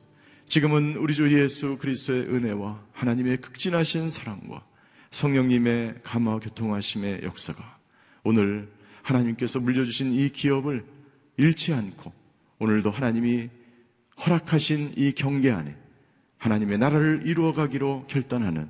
지금은 0.50 0.96
우리 0.96 1.14
주 1.14 1.32
예수 1.40 1.78
그리스도의 1.78 2.24
은혜와 2.24 2.84
하나님의 2.94 3.38
극진하신 3.38 4.10
사랑과 4.10 4.66
성령님의 5.12 6.00
감화 6.04 6.40
교통하심의 6.40 7.22
역사가 7.22 7.78
오늘 8.24 8.68
하나님께서 9.04 9.60
물려주신 9.60 10.12
이 10.12 10.30
기업을 10.30 10.84
잃지 11.38 11.72
않고 11.76 12.12
오늘도 12.58 12.90
하나님이 12.90 13.50
허락하신 14.26 14.94
이 14.98 15.12
경계 15.12 15.52
안에 15.52 15.76
하나님의 16.40 16.80
나라를 16.80 17.22
이루어가기로 17.26 18.08
결단하는 18.08 18.70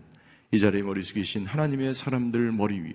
이 0.51 0.59
자리에 0.59 0.81
머리 0.81 1.01
숙이신 1.01 1.45
하나님의 1.45 1.95
사람들 1.95 2.51
머리 2.51 2.77
위에 2.81 2.93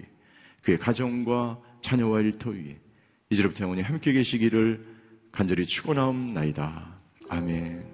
그의 0.61 0.78
가정과 0.78 1.59
자녀와 1.80 2.20
일터 2.20 2.51
위에 2.51 2.78
이제부터 3.30 3.64
영원히 3.64 3.80
함께 3.80 4.12
계시기를 4.12 4.85
간절히 5.32 5.64
축원하옵나이다. 5.64 6.99
아멘. 7.30 7.93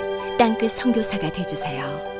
땅끝 0.41 0.71
선교사가 0.71 1.31
되주세요. 1.31 2.10